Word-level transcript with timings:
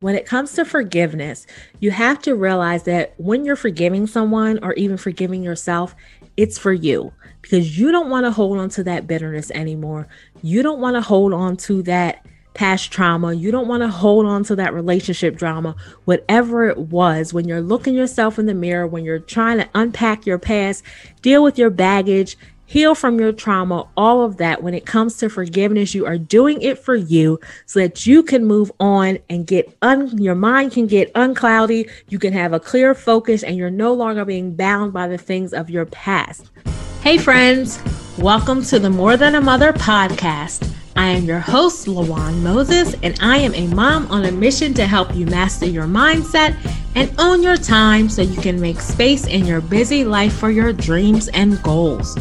When 0.00 0.14
it 0.14 0.26
comes 0.26 0.52
to 0.52 0.66
forgiveness, 0.66 1.46
you 1.80 1.90
have 1.90 2.20
to 2.22 2.34
realize 2.34 2.82
that 2.82 3.14
when 3.16 3.46
you're 3.46 3.56
forgiving 3.56 4.06
someone 4.06 4.58
or 4.62 4.74
even 4.74 4.98
forgiving 4.98 5.42
yourself, 5.42 5.96
it's 6.36 6.58
for 6.58 6.74
you 6.74 7.14
because 7.40 7.78
you 7.78 7.90
don't 7.90 8.10
want 8.10 8.26
to 8.26 8.30
hold 8.30 8.58
on 8.58 8.68
to 8.70 8.84
that 8.84 9.06
bitterness 9.06 9.50
anymore. 9.52 10.06
You 10.42 10.62
don't 10.62 10.80
want 10.80 10.96
to 10.96 11.00
hold 11.00 11.32
on 11.32 11.56
to 11.58 11.82
that 11.84 12.26
past 12.52 12.90
trauma. 12.90 13.32
You 13.32 13.50
don't 13.50 13.68
want 13.68 13.84
to 13.84 13.88
hold 13.88 14.26
on 14.26 14.44
to 14.44 14.56
that 14.56 14.74
relationship 14.74 15.34
drama, 15.34 15.74
whatever 16.04 16.68
it 16.68 16.76
was. 16.76 17.32
When 17.32 17.48
you're 17.48 17.62
looking 17.62 17.94
yourself 17.94 18.38
in 18.38 18.44
the 18.44 18.52
mirror, 18.52 18.86
when 18.86 19.02
you're 19.02 19.18
trying 19.18 19.56
to 19.58 19.68
unpack 19.74 20.26
your 20.26 20.38
past, 20.38 20.84
deal 21.22 21.42
with 21.42 21.56
your 21.56 21.70
baggage, 21.70 22.36
heal 22.66 22.94
from 22.94 23.18
your 23.18 23.32
trauma, 23.32 23.88
all 23.96 24.22
of 24.22 24.36
that. 24.36 24.62
When 24.62 24.74
it 24.74 24.84
comes 24.84 25.16
to 25.18 25.28
forgiveness, 25.28 25.94
you 25.94 26.04
are 26.04 26.18
doing 26.18 26.60
it 26.60 26.78
for 26.78 26.94
you 26.94 27.40
so 27.64 27.80
that 27.80 28.06
you 28.06 28.22
can 28.22 28.44
move 28.44 28.70
on 28.80 29.18
and 29.30 29.46
get 29.46 29.74
un 29.82 30.18
your 30.18 30.34
mind 30.34 30.72
can 30.72 30.86
get 30.86 31.12
uncloudy, 31.14 31.88
you 32.08 32.18
can 32.18 32.32
have 32.32 32.52
a 32.52 32.60
clear 32.60 32.94
focus 32.94 33.42
and 33.42 33.56
you're 33.56 33.70
no 33.70 33.92
longer 33.94 34.24
being 34.24 34.54
bound 34.54 34.92
by 34.92 35.06
the 35.06 35.18
things 35.18 35.52
of 35.52 35.70
your 35.70 35.86
past. 35.86 36.50
Hey 37.02 37.18
friends, 37.18 37.80
welcome 38.18 38.62
to 38.64 38.78
the 38.78 38.90
More 38.90 39.16
Than 39.16 39.36
a 39.36 39.40
Mother 39.40 39.72
podcast. 39.72 40.72
I 40.96 41.08
am 41.08 41.24
your 41.24 41.40
host, 41.40 41.86
Lawan 41.86 42.40
Moses, 42.42 42.94
and 43.02 43.18
I 43.20 43.36
am 43.36 43.54
a 43.54 43.66
mom 43.74 44.10
on 44.10 44.24
a 44.24 44.32
mission 44.32 44.72
to 44.74 44.86
help 44.86 45.14
you 45.14 45.26
master 45.26 45.66
your 45.66 45.84
mindset 45.84 46.56
and 46.94 47.12
own 47.18 47.42
your 47.42 47.58
time 47.58 48.08
so 48.08 48.22
you 48.22 48.40
can 48.40 48.58
make 48.58 48.80
space 48.80 49.26
in 49.26 49.44
your 49.44 49.60
busy 49.60 50.04
life 50.04 50.32
for 50.32 50.50
your 50.50 50.72
dreams 50.72 51.28
and 51.28 51.62
goals. 51.62 52.16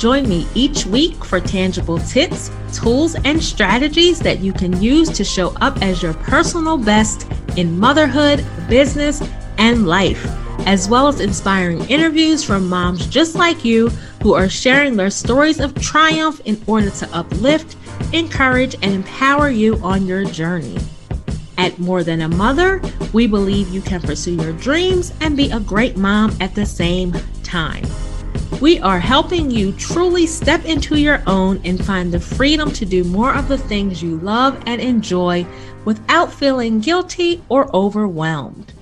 Join 0.00 0.26
me 0.26 0.46
each 0.54 0.86
week 0.86 1.22
for 1.26 1.40
tangible 1.40 1.98
tips, 1.98 2.50
tools, 2.72 3.16
and 3.26 3.42
strategies 3.42 4.18
that 4.20 4.38
you 4.38 4.50
can 4.50 4.80
use 4.80 5.10
to 5.10 5.24
show 5.24 5.50
up 5.60 5.82
as 5.82 6.02
your 6.02 6.14
personal 6.14 6.78
best 6.78 7.30
in 7.58 7.78
motherhood, 7.78 8.42
business, 8.66 9.22
and 9.58 9.86
life, 9.86 10.24
as 10.66 10.88
well 10.88 11.06
as 11.08 11.20
inspiring 11.20 11.84
interviews 11.90 12.42
from 12.42 12.66
moms 12.66 13.08
just 13.08 13.34
like 13.34 13.62
you 13.62 13.90
who 14.22 14.32
are 14.32 14.48
sharing 14.48 14.96
their 14.96 15.10
stories 15.10 15.60
of 15.60 15.74
triumph 15.74 16.40
in 16.46 16.58
order 16.66 16.88
to 16.88 17.14
uplift, 17.14 17.76
encourage, 18.14 18.76
and 18.76 18.94
empower 18.94 19.50
you 19.50 19.76
on 19.82 20.06
your 20.06 20.24
journey. 20.24 20.78
At 21.58 21.78
More 21.78 22.02
Than 22.02 22.22
a 22.22 22.28
Mother, 22.28 22.80
we 23.12 23.26
believe 23.26 23.68
you 23.68 23.82
can 23.82 24.00
pursue 24.00 24.36
your 24.36 24.54
dreams 24.54 25.12
and 25.20 25.36
be 25.36 25.50
a 25.50 25.60
great 25.60 25.98
mom 25.98 26.34
at 26.40 26.54
the 26.54 26.64
same 26.64 27.12
time. 27.42 27.84
We 28.58 28.78
are 28.80 28.98
helping 28.98 29.50
you 29.50 29.72
truly 29.72 30.26
step 30.26 30.66
into 30.66 30.96
your 30.96 31.22
own 31.26 31.62
and 31.64 31.82
find 31.82 32.12
the 32.12 32.20
freedom 32.20 32.70
to 32.72 32.84
do 32.84 33.04
more 33.04 33.32
of 33.34 33.48
the 33.48 33.56
things 33.56 34.02
you 34.02 34.18
love 34.18 34.62
and 34.66 34.82
enjoy 34.82 35.46
without 35.86 36.30
feeling 36.30 36.80
guilty 36.80 37.42
or 37.48 37.74
overwhelmed. 37.74 38.74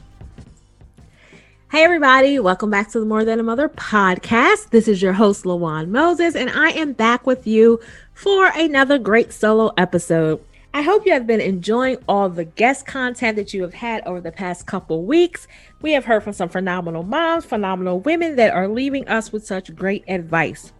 Hey, 1.71 1.85
everybody, 1.85 2.41
welcome 2.41 2.71
back 2.71 2.91
to 2.91 2.99
the 2.99 3.07
More 3.07 3.25
Than 3.25 3.39
a 3.39 3.45
Mother 3.45 3.69
podcast. 3.69 4.71
This 4.71 4.89
is 4.89 5.01
your 5.01 5.13
host, 5.13 5.45
Lawan 5.45 5.91
Moses, 5.91 6.35
and 6.35 6.51
I 6.51 6.71
am 6.71 6.93
back 6.93 7.25
with 7.25 7.47
you 7.47 7.79
for 8.15 8.51
another 8.57 8.99
great 8.99 9.33
solo 9.33 9.73
episode. 9.77 10.43
I 10.75 10.83
hope 10.83 11.07
you 11.07 11.13
have 11.13 11.27
been 11.27 11.41
enjoying 11.41 11.97
all 12.07 12.29
the 12.29 12.45
guest 12.45 12.87
content 12.87 13.37
that 13.37 13.55
you 13.55 13.63
have 13.63 13.75
had 13.75 14.07
over 14.07 14.21
the 14.21 14.31
past 14.31 14.67
couple 14.67 15.03
weeks. 15.05 15.49
We 15.81 15.93
have 15.93 16.05
heard 16.05 16.23
from 16.23 16.35
some 16.35 16.51
phenomenal 16.51 17.03
moms, 17.03 17.47
phenomenal 17.47 18.01
women 18.01 18.37
that 18.37 18.53
are 18.53 18.69
leaving 18.69 19.09
us 19.09 19.33
with 19.33 19.47
such 19.47 19.75
great 19.75 20.05
advice. 20.09 20.73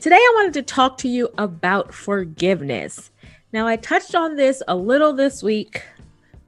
Today, 0.00 0.16
I 0.16 0.32
wanted 0.36 0.54
to 0.54 0.62
talk 0.62 0.96
to 0.98 1.08
you 1.08 1.28
about 1.38 1.92
forgiveness. 1.92 3.10
Now, 3.52 3.66
I 3.66 3.76
touched 3.76 4.14
on 4.14 4.36
this 4.36 4.62
a 4.68 4.76
little 4.76 5.12
this 5.12 5.42
week 5.42 5.82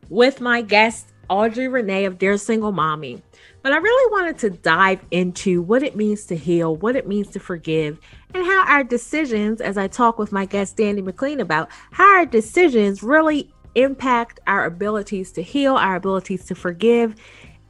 with 0.09 0.41
my 0.41 0.63
guest, 0.63 1.09
Audrey 1.29 1.69
Renee 1.69 2.05
of 2.05 2.19
Dear 2.19 2.39
Single 2.39 2.73
Mommy. 2.73 3.23
But 3.65 3.73
I 3.73 3.79
really 3.79 4.13
wanted 4.13 4.37
to 4.41 4.51
dive 4.51 5.01
into 5.11 5.63
what 5.63 5.83
it 5.83 5.97
means 5.97 6.27
to 6.27 6.37
heal, 6.37 6.77
what 6.77 6.97
it 6.97 7.09
means 7.09 7.29
to 7.29 7.41
forgive, 7.41 7.99
and 8.35 8.45
how 8.45 8.67
our 8.67 8.85
decisions, 8.85 9.63
as 9.63 9.79
I 9.79 9.89
talk 9.89 10.19
with 10.19 10.33
my 10.33 10.45
guest 10.45 10.77
Danny 10.77 11.01
McLean 11.01 11.41
about, 11.41 11.71
how 11.91 12.19
our 12.19 12.27
decisions 12.27 13.03
really 13.03 13.51
impact 13.75 14.39
our 14.47 14.67
abilities 14.67 15.33
to 15.33 15.43
heal, 15.43 15.77
our 15.77 15.97
abilities 15.97 16.45
to 16.45 16.55
forgive, 16.55 17.15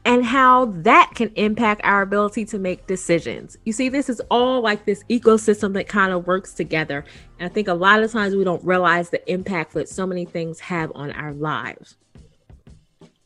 and 0.04 0.24
how 0.24 0.64
that 0.78 1.12
can 1.14 1.30
impact 1.36 1.80
our 1.84 2.02
ability 2.02 2.44
to 2.46 2.58
make 2.58 2.88
decisions. 2.88 3.56
You 3.64 3.72
see, 3.72 3.88
this 3.88 4.08
is 4.08 4.20
all 4.32 4.62
like 4.62 4.86
this 4.86 5.04
ecosystem 5.08 5.74
that 5.74 5.86
kind 5.86 6.12
of 6.12 6.26
works 6.26 6.54
together. 6.54 7.04
And 7.38 7.48
I 7.48 7.54
think 7.54 7.68
a 7.68 7.74
lot 7.74 8.02
of 8.02 8.10
times 8.10 8.34
we 8.34 8.42
don't 8.42 8.64
realize 8.64 9.10
the 9.10 9.32
impact 9.32 9.74
that 9.74 9.88
so 9.88 10.08
many 10.08 10.24
things 10.24 10.58
have 10.58 10.90
on 10.96 11.12
our 11.12 11.32
lives. 11.32 11.98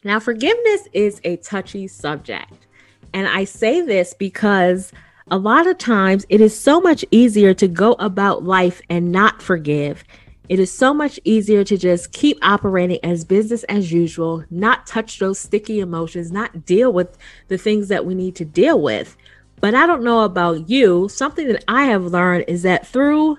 Now, 0.05 0.21
forgiveness 0.21 0.89
is 0.93 1.21
a 1.25 1.37
touchy 1.39 1.89
subject. 1.89 2.67
And 3.13 3.27
I 3.27 3.45
say 3.45 3.81
this 3.81 4.15
because 4.15 4.93
a 5.31 5.39
lot 5.39 5.67
of 5.67 5.79
times 5.79 6.25
it 6.29 6.41
is 6.41 6.59
so 6.59 6.81
much 6.81 7.05
easier 7.11 7.53
to 7.55 7.69
go 7.69 7.93
about 7.95 8.45
life 8.45 8.81
and 8.89 9.11
not 9.11 9.43
forgive. 9.43 10.05
It 10.49 10.59
is 10.59 10.73
so 10.73 10.95
much 10.95 11.21
easier 11.25 11.65
to 11.65 11.77
just 11.77 12.13
keep 12.13 12.39
operating 12.43 12.99
as 13.05 13.25
business 13.25 13.65
as 13.65 13.93
usual, 13.93 14.45
not 14.51 14.87
touch 14.87 15.19
those 15.19 15.39
sticky 15.39 15.81
emotions, 15.81 16.33
not 16.33 16.65
deal 16.65 16.93
with 16.93 17.19
the 17.49 17.59
things 17.59 17.89
that 17.89 18.07
we 18.07 18.15
need 18.15 18.35
to 18.37 18.45
deal 18.45 18.81
with. 18.81 19.17
But 19.61 19.75
I 19.75 19.87
don't 19.87 20.05
know 20.05 20.21
about 20.21 20.71
you. 20.71 21.09
Something 21.09 21.49
that 21.49 21.65
I 21.69 21.85
have 21.87 22.05
learned 22.05 22.45
is 22.49 22.63
that 22.63 22.87
through 22.87 23.39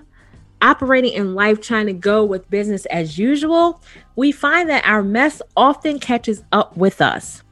operating 0.62 1.12
in 1.12 1.34
life 1.34 1.60
trying 1.60 1.86
to 1.86 1.92
go 1.92 2.24
with 2.24 2.50
business 2.50 2.86
as 2.86 3.18
usual, 3.18 3.82
we 4.16 4.32
find 4.32 4.68
that 4.68 4.86
our 4.86 5.02
mess 5.02 5.40
often 5.56 5.98
catches 5.98 6.42
up 6.52 6.76
with 6.76 7.00
us. 7.00 7.42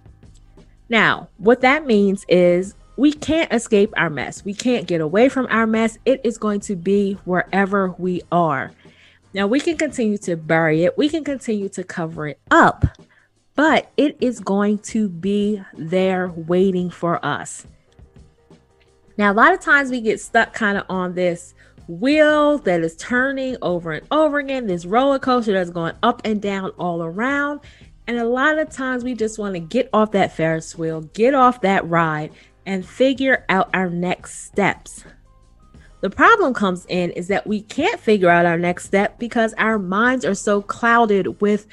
Now, 0.89 1.29
what 1.39 1.61
that 1.61 1.87
means 1.87 2.25
is 2.29 2.75
we 2.97 3.13
can't 3.13 3.53
escape 3.53 3.93
our 3.97 4.11
mess. 4.11 4.45
We 4.45 4.55
can't 4.55 4.87
get 4.87 5.01
away 5.01 5.29
from 5.29 5.47
our 5.51 5.67
mess. 5.67 5.99
It 6.05 6.21
is 6.25 6.39
going 6.39 6.61
to 6.61 6.77
be 6.77 7.15
wherever 7.25 7.95
we 7.99 8.23
are. 8.33 8.73
Now, 9.35 9.47
we 9.47 9.61
can 9.61 9.77
continue 9.77 10.19
to 10.19 10.37
bury 10.37 10.85
it, 10.85 10.97
we 10.97 11.09
can 11.09 11.23
continue 11.23 11.69
to 11.71 11.85
cover 11.85 12.27
it 12.29 12.41
up, 12.51 12.85
but 13.55 13.91
it 13.97 14.17
is 14.21 14.41
going 14.41 14.79
to 14.79 15.09
be 15.09 15.63
there 15.75 16.29
waiting 16.29 16.91
for 16.91 17.25
us. 17.25 17.67
Now, 19.19 19.33
a 19.33 19.35
lot 19.35 19.53
of 19.53 19.61
times 19.61 19.91
we 19.91 20.01
get 20.01 20.21
stuck 20.21 20.55
kind 20.55 20.79
of 20.79 20.85
on 20.89 21.15
this 21.15 21.55
wheel 21.89 22.59
that 22.59 22.83
is 22.83 22.95
turning 22.97 23.57
over 23.63 23.93
and 23.93 24.07
over 24.11 24.39
again, 24.39 24.67
this 24.67 24.87
roller 24.87 25.19
coaster 25.19 25.53
that's 25.53 25.71
going 25.71 25.95
up 26.03 26.21
and 26.25 26.41
down 26.41 26.71
all 26.79 27.03
around. 27.03 27.61
And 28.07 28.19
a 28.19 28.25
lot 28.25 28.59
of 28.59 28.71
times 28.71 29.05
we 29.05 29.15
just 29.15 29.39
want 29.39 29.55
to 29.55 29.61
get 29.61 29.89
off 29.93 30.13
that 30.13 30.35
Ferris 30.35 30.77
wheel, 30.77 31.01
get 31.01 31.35
off 31.35 31.63
that 31.63 31.87
ride, 31.89 32.31
and 32.65 32.87
figure 32.87 33.45
out 33.49 33.71
our 33.75 33.91
next 33.91 34.45
steps. 34.45 35.05
The 36.01 36.11
problem 36.11 36.55
comes 36.55 36.87
in 36.89 37.11
is 37.11 37.29
that 37.29 37.47
we 37.47 37.63
can't 37.63 37.99
figure 37.99 38.31
out 38.31 38.47
our 38.47 38.59
next 38.59 38.85
step 38.85 39.19
because 39.19 39.53
our 39.55 39.79
minds 39.79 40.25
are 40.25 40.35
so 40.35 40.63
clouded 40.63 41.41
with 41.41 41.67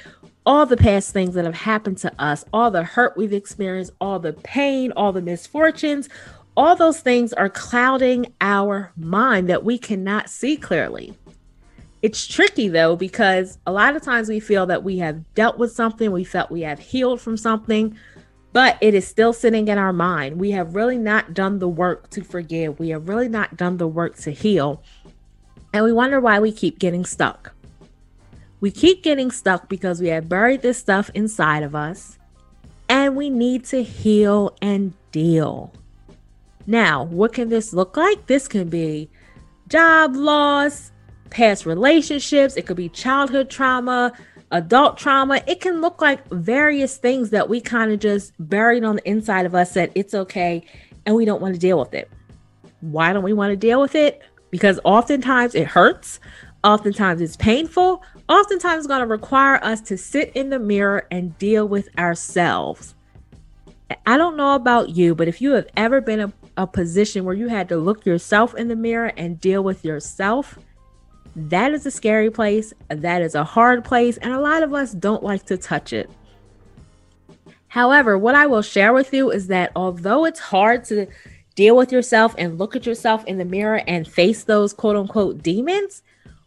all 0.44 0.66
the 0.66 0.76
past 0.76 1.12
things 1.12 1.34
that 1.34 1.44
have 1.44 1.54
happened 1.54 1.98
to 1.98 2.12
us, 2.22 2.44
all 2.52 2.70
the 2.70 2.82
hurt 2.82 3.16
we've 3.16 3.32
experienced, 3.32 3.92
all 4.00 4.18
the 4.18 4.32
pain, 4.32 4.92
all 4.92 5.12
the 5.12 5.22
misfortunes, 5.22 6.08
all 6.56 6.74
those 6.74 7.00
things 7.00 7.32
are 7.32 7.50
clouding 7.50 8.32
our 8.40 8.92
mind 8.96 9.48
that 9.48 9.64
we 9.64 9.78
cannot 9.78 10.30
see 10.30 10.56
clearly. 10.56 11.14
It's 12.02 12.26
tricky 12.26 12.68
though, 12.68 12.96
because 12.96 13.58
a 13.66 13.72
lot 13.72 13.96
of 13.96 14.02
times 14.02 14.28
we 14.28 14.40
feel 14.40 14.66
that 14.66 14.84
we 14.84 14.98
have 14.98 15.22
dealt 15.34 15.58
with 15.58 15.72
something, 15.72 16.12
we 16.12 16.24
felt 16.24 16.50
we 16.50 16.62
have 16.62 16.78
healed 16.78 17.20
from 17.20 17.36
something, 17.36 17.98
but 18.52 18.78
it 18.80 18.94
is 18.94 19.06
still 19.06 19.32
sitting 19.32 19.68
in 19.68 19.76
our 19.76 19.92
mind. 19.92 20.38
We 20.38 20.52
have 20.52 20.74
really 20.74 20.98
not 20.98 21.34
done 21.34 21.58
the 21.58 21.68
work 21.68 22.08
to 22.10 22.22
forgive, 22.22 22.78
we 22.78 22.90
have 22.90 23.08
really 23.08 23.28
not 23.28 23.56
done 23.56 23.76
the 23.76 23.88
work 23.88 24.16
to 24.18 24.30
heal. 24.30 24.82
And 25.72 25.84
we 25.84 25.92
wonder 25.92 26.20
why 26.20 26.38
we 26.40 26.52
keep 26.52 26.78
getting 26.78 27.04
stuck. 27.04 27.52
We 28.60 28.70
keep 28.70 29.02
getting 29.02 29.30
stuck 29.30 29.68
because 29.68 30.00
we 30.00 30.08
have 30.08 30.28
buried 30.28 30.62
this 30.62 30.78
stuff 30.78 31.10
inside 31.12 31.62
of 31.62 31.74
us 31.74 32.18
and 32.88 33.14
we 33.14 33.28
need 33.28 33.64
to 33.66 33.82
heal 33.82 34.56
and 34.62 34.94
deal. 35.12 35.72
Now, 36.66 37.04
what 37.04 37.32
can 37.32 37.48
this 37.48 37.72
look 37.72 37.96
like? 37.96 38.26
This 38.26 38.48
can 38.48 38.68
be 38.68 39.08
job 39.68 40.16
loss, 40.16 40.92
past 41.30 41.66
relationships, 41.66 42.56
it 42.56 42.66
could 42.66 42.76
be 42.76 42.88
childhood 42.88 43.50
trauma, 43.50 44.12
adult 44.50 44.98
trauma. 44.98 45.42
It 45.46 45.60
can 45.60 45.80
look 45.80 46.00
like 46.00 46.28
various 46.30 46.96
things 46.96 47.30
that 47.30 47.48
we 47.48 47.60
kind 47.60 47.92
of 47.92 48.00
just 48.00 48.32
buried 48.38 48.84
on 48.84 48.96
the 48.96 49.08
inside 49.08 49.46
of 49.46 49.54
us 49.54 49.74
that 49.74 49.92
it's 49.94 50.14
okay 50.14 50.64
and 51.04 51.14
we 51.14 51.24
don't 51.24 51.40
want 51.40 51.54
to 51.54 51.60
deal 51.60 51.78
with 51.78 51.94
it. 51.94 52.10
Why 52.80 53.12
don't 53.12 53.22
we 53.22 53.32
want 53.32 53.52
to 53.52 53.56
deal 53.56 53.80
with 53.80 53.94
it? 53.94 54.22
Because 54.50 54.80
oftentimes 54.84 55.54
it 55.54 55.66
hurts, 55.66 56.20
oftentimes 56.64 57.20
it's 57.20 57.36
painful, 57.36 58.02
oftentimes 58.28 58.78
it's 58.78 58.86
going 58.86 59.00
to 59.00 59.06
require 59.06 59.62
us 59.64 59.80
to 59.82 59.96
sit 59.96 60.32
in 60.34 60.50
the 60.50 60.58
mirror 60.58 61.06
and 61.10 61.36
deal 61.38 61.66
with 61.66 61.88
ourselves. 61.98 62.94
I 64.04 64.16
don't 64.16 64.36
know 64.36 64.54
about 64.54 64.90
you, 64.90 65.14
but 65.14 65.28
if 65.28 65.40
you 65.40 65.52
have 65.52 65.68
ever 65.76 66.00
been 66.00 66.32
a, 66.56 66.66
position 66.66 67.24
where 67.24 67.34
you 67.34 67.48
had 67.48 67.68
to 67.68 67.76
look 67.76 68.06
yourself 68.06 68.54
in 68.54 68.68
the 68.68 68.76
mirror 68.76 69.12
and 69.16 69.40
deal 69.40 69.62
with 69.62 69.84
yourself, 69.84 70.58
That 71.34 71.72
is 71.72 71.84
a 71.84 71.90
scary 71.90 72.30
place. 72.30 72.72
That 72.88 73.20
is 73.22 73.34
a 73.34 73.44
hard 73.44 73.84
place. 73.84 74.16
And 74.18 74.32
a 74.32 74.40
lot 74.40 74.62
of 74.62 74.72
us 74.72 74.92
don't 74.92 75.22
like 75.22 75.44
to 75.46 75.56
touch 75.56 75.92
it. 75.92 76.10
However, 77.68 78.16
what 78.16 78.34
I 78.34 78.46
will 78.46 78.62
share 78.62 78.94
with 78.94 79.12
you 79.12 79.30
is 79.30 79.48
that 79.48 79.70
although 79.76 80.24
it's 80.24 80.40
hard 80.40 80.84
to 80.84 81.06
deal 81.54 81.76
with 81.76 81.92
yourself 81.92 82.34
and 82.38 82.58
look 82.58 82.74
at 82.74 82.86
yourself 82.86 83.24
in 83.26 83.36
the 83.36 83.44
mirror 83.44 83.82
and 83.86 84.08
face 84.08 84.44
those 84.44 84.72
quote 84.72 84.96
unquote 84.96 85.42
demons, 85.42 86.02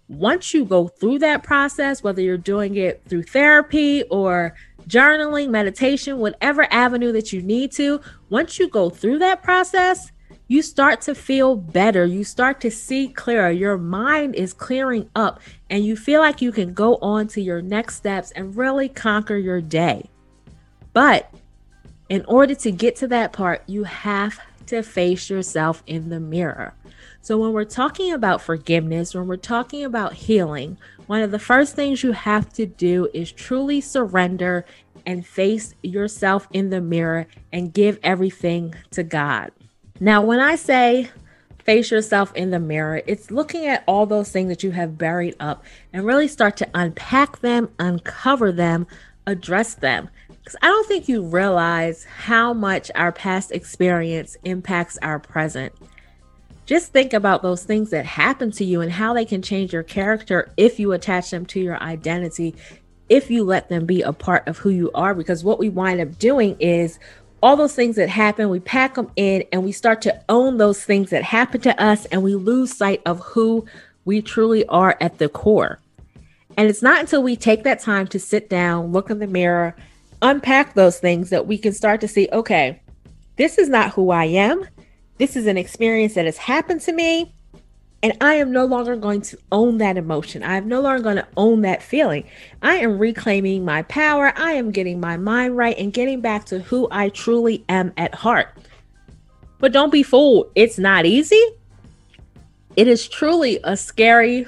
once 0.08 0.56
you 0.56 0.66
go 0.66 0.88
through 0.88 1.20
that 1.20 1.44
process, 1.44 2.02
whether 2.02 2.22
you're 2.22 2.38
doing 2.38 2.76
it 2.76 3.04
through 3.08 3.24
therapy 3.24 4.04
or 4.10 4.56
journaling, 4.90 5.50
meditation, 5.50 6.18
whatever 6.18 6.68
avenue 6.72 7.14
that 7.14 7.32
you 7.32 7.42
need 7.42 7.72
to, 7.74 8.02
once 8.30 8.60
you 8.60 8.68
go 8.68 8.90
through 8.90 9.20
that 9.20 9.44
process, 9.44 10.12
you 10.48 10.64
start 10.64 11.00
to 11.02 11.14
feel 11.14 11.56
better. 11.56 12.06
You 12.06 12.24
start 12.24 12.60
to 12.62 12.72
see 12.72 13.08
clearer. 13.08 13.52
Your 13.52 13.78
mind 13.78 14.36
is 14.36 14.52
clearing 14.52 15.10
up, 15.16 15.40
and 15.70 15.86
you 15.86 15.96
feel 15.96 16.20
like 16.20 16.42
you 16.42 16.52
can 16.52 16.74
go 16.74 16.96
on 16.98 17.28
to 17.30 17.42
your 17.42 17.62
next 17.62 17.98
steps 17.98 18.32
and 18.32 18.58
really 18.58 18.90
conquer 18.90 19.38
your 19.38 19.62
day. 19.62 20.10
But 20.92 21.32
in 22.10 22.26
order 22.26 22.56
to 22.56 22.72
get 22.72 22.96
to 22.98 23.08
that 23.10 23.32
part, 23.32 23.62
you 23.68 23.84
have 23.84 24.40
to 24.66 24.82
face 24.82 25.30
yourself 25.30 25.84
in 25.86 26.10
the 26.10 26.20
mirror. 26.20 26.74
So, 27.22 27.38
when 27.38 27.52
we're 27.52 27.66
talking 27.66 28.14
about 28.14 28.42
forgiveness, 28.42 29.14
when 29.14 29.28
we're 29.28 29.36
talking 29.36 29.84
about 29.84 30.14
healing, 30.14 30.78
one 31.08 31.22
of 31.22 31.32
the 31.32 31.40
first 31.40 31.76
things 31.76 32.02
you 32.02 32.14
have 32.14 32.52
to 32.54 32.66
do 32.66 33.10
is 33.14 33.32
truly 33.32 33.82
surrender 33.82 34.66
and 35.06 35.26
face 35.26 35.76
yourself 35.82 36.48
in 36.52 36.70
the 36.70 36.82
mirror 36.82 37.28
and 37.52 37.74
give 37.74 38.00
everything 38.04 38.74
to 38.92 39.04
God. 39.04 39.52
Now, 40.00 40.22
when 40.22 40.40
I 40.40 40.56
say 40.56 41.10
face 41.66 41.92
yourself 41.92 42.34
in 42.36 42.52
the 42.52 42.60
mirror, 42.60 43.02
it's 43.06 43.32
looking 43.32 43.66
at 43.66 43.84
all 43.86 44.06
those 44.06 44.32
things 44.32 44.50
that 44.50 44.64
you 44.64 44.72
have 44.72 44.98
buried 44.98 45.36
up 45.40 45.64
and 45.92 46.06
really 46.06 46.28
start 46.28 46.58
to 46.58 46.70
unpack 46.74 47.42
them, 47.42 47.70
uncover 47.80 48.52
them, 48.52 48.88
address 49.28 49.76
them. 49.76 50.10
Because 50.28 50.56
I 50.62 50.68
don't 50.68 50.88
think 50.88 51.10
you 51.10 51.22
realize 51.22 52.06
how 52.06 52.54
much 52.54 52.90
our 52.96 53.12
past 53.12 53.52
experience 53.52 54.38
impacts 54.46 54.98
our 55.02 55.20
present 55.20 55.74
just 56.70 56.94
think 56.94 57.14
about 57.14 57.42
those 57.42 57.64
things 57.64 57.90
that 57.90 58.06
happen 58.06 58.52
to 58.52 58.64
you 58.64 58.82
and 58.82 58.92
how 58.92 59.12
they 59.12 59.26
can 59.26 59.42
change 59.42 59.74
your 59.74 59.82
character 59.82 60.52
if 60.56 60.80
you 60.80 60.92
attach 60.92 61.32
them 61.32 61.44
to 61.48 61.60
your 61.60 61.82
identity, 61.82 62.54
if 63.10 63.32
you 63.32 63.44
let 63.44 63.70
them 63.70 63.88
be 63.88 64.04
a 64.04 64.14
part 64.14 64.48
of 64.48 64.60
who 64.60 64.70
you 64.70 64.92
are. 64.94 65.16
Because 65.16 65.44
what 65.44 65.58
we 65.58 65.68
wind 65.68 66.00
up 66.00 66.20
doing 66.20 66.56
is 66.60 67.00
all 67.42 67.58
those 67.58 67.74
things 67.74 67.96
that 67.96 68.08
happen, 68.08 68.50
we 68.50 68.60
pack 68.60 68.94
them 68.94 69.10
in 69.16 69.46
and 69.52 69.64
we 69.64 69.72
start 69.72 70.00
to 70.04 70.24
own 70.30 70.58
those 70.58 70.86
things 70.86 71.10
that 71.10 71.24
happen 71.24 71.60
to 71.62 71.84
us 71.84 72.06
and 72.06 72.22
we 72.22 72.36
lose 72.36 72.78
sight 72.78 73.02
of 73.08 73.20
who 73.22 73.66
we 74.06 74.22
truly 74.22 74.64
are 74.68 74.96
at 75.02 75.18
the 75.18 75.28
core. 75.28 75.80
And 76.56 76.70
it's 76.70 76.84
not 76.84 77.00
until 77.00 77.24
we 77.24 77.36
take 77.36 77.64
that 77.64 77.80
time 77.80 78.06
to 78.10 78.20
sit 78.20 78.48
down, 78.48 78.92
look 78.92 79.10
in 79.10 79.18
the 79.18 79.26
mirror, 79.26 79.76
unpack 80.22 80.76
those 80.76 81.00
things 81.00 81.32
that 81.32 81.48
we 81.48 81.58
can 81.58 81.74
start 81.74 82.00
to 82.02 82.08
see 82.08 82.30
okay, 82.32 82.80
this 83.38 83.58
is 83.58 83.70
not 83.70 83.94
who 83.94 84.12
I 84.12 84.26
am. 84.26 84.68
This 85.20 85.36
is 85.36 85.46
an 85.46 85.58
experience 85.58 86.16
that 86.16 86.26
has 86.26 86.38
happened 86.38 86.82
to 86.82 86.92
me. 86.92 87.32
And 88.02 88.14
I 88.22 88.36
am 88.36 88.54
no 88.54 88.64
longer 88.66 88.96
going 88.96 89.22
to 89.24 89.38
own 89.52 89.78
that 89.80 89.98
emotion. 89.98 90.42
I 90.42 90.56
am 90.56 90.70
no 90.70 90.80
longer 90.80 91.04
going 91.04 91.18
to 91.18 91.28
own 91.36 91.62
that 91.62 91.84
feeling. 91.84 92.24
I 92.62 92.76
am 92.76 92.98
reclaiming 92.98 93.66
my 93.66 93.82
power. 93.84 94.32
I 94.38 94.54
am 94.54 94.72
getting 94.72 95.02
my 95.02 95.18
mind 95.18 95.58
right 95.58 95.78
and 95.78 95.92
getting 95.92 96.22
back 96.22 96.46
to 96.46 96.60
who 96.60 96.88
I 96.92 97.10
truly 97.10 97.66
am 97.68 97.92
at 97.98 98.16
heart. 98.16 98.58
But 99.60 99.74
don't 99.74 99.92
be 99.92 100.02
fooled. 100.02 100.50
It's 100.56 100.80
not 100.80 101.06
easy. 101.06 101.44
It 102.78 102.88
is 102.88 103.10
truly 103.10 103.60
a 103.66 103.76
scary 103.76 104.48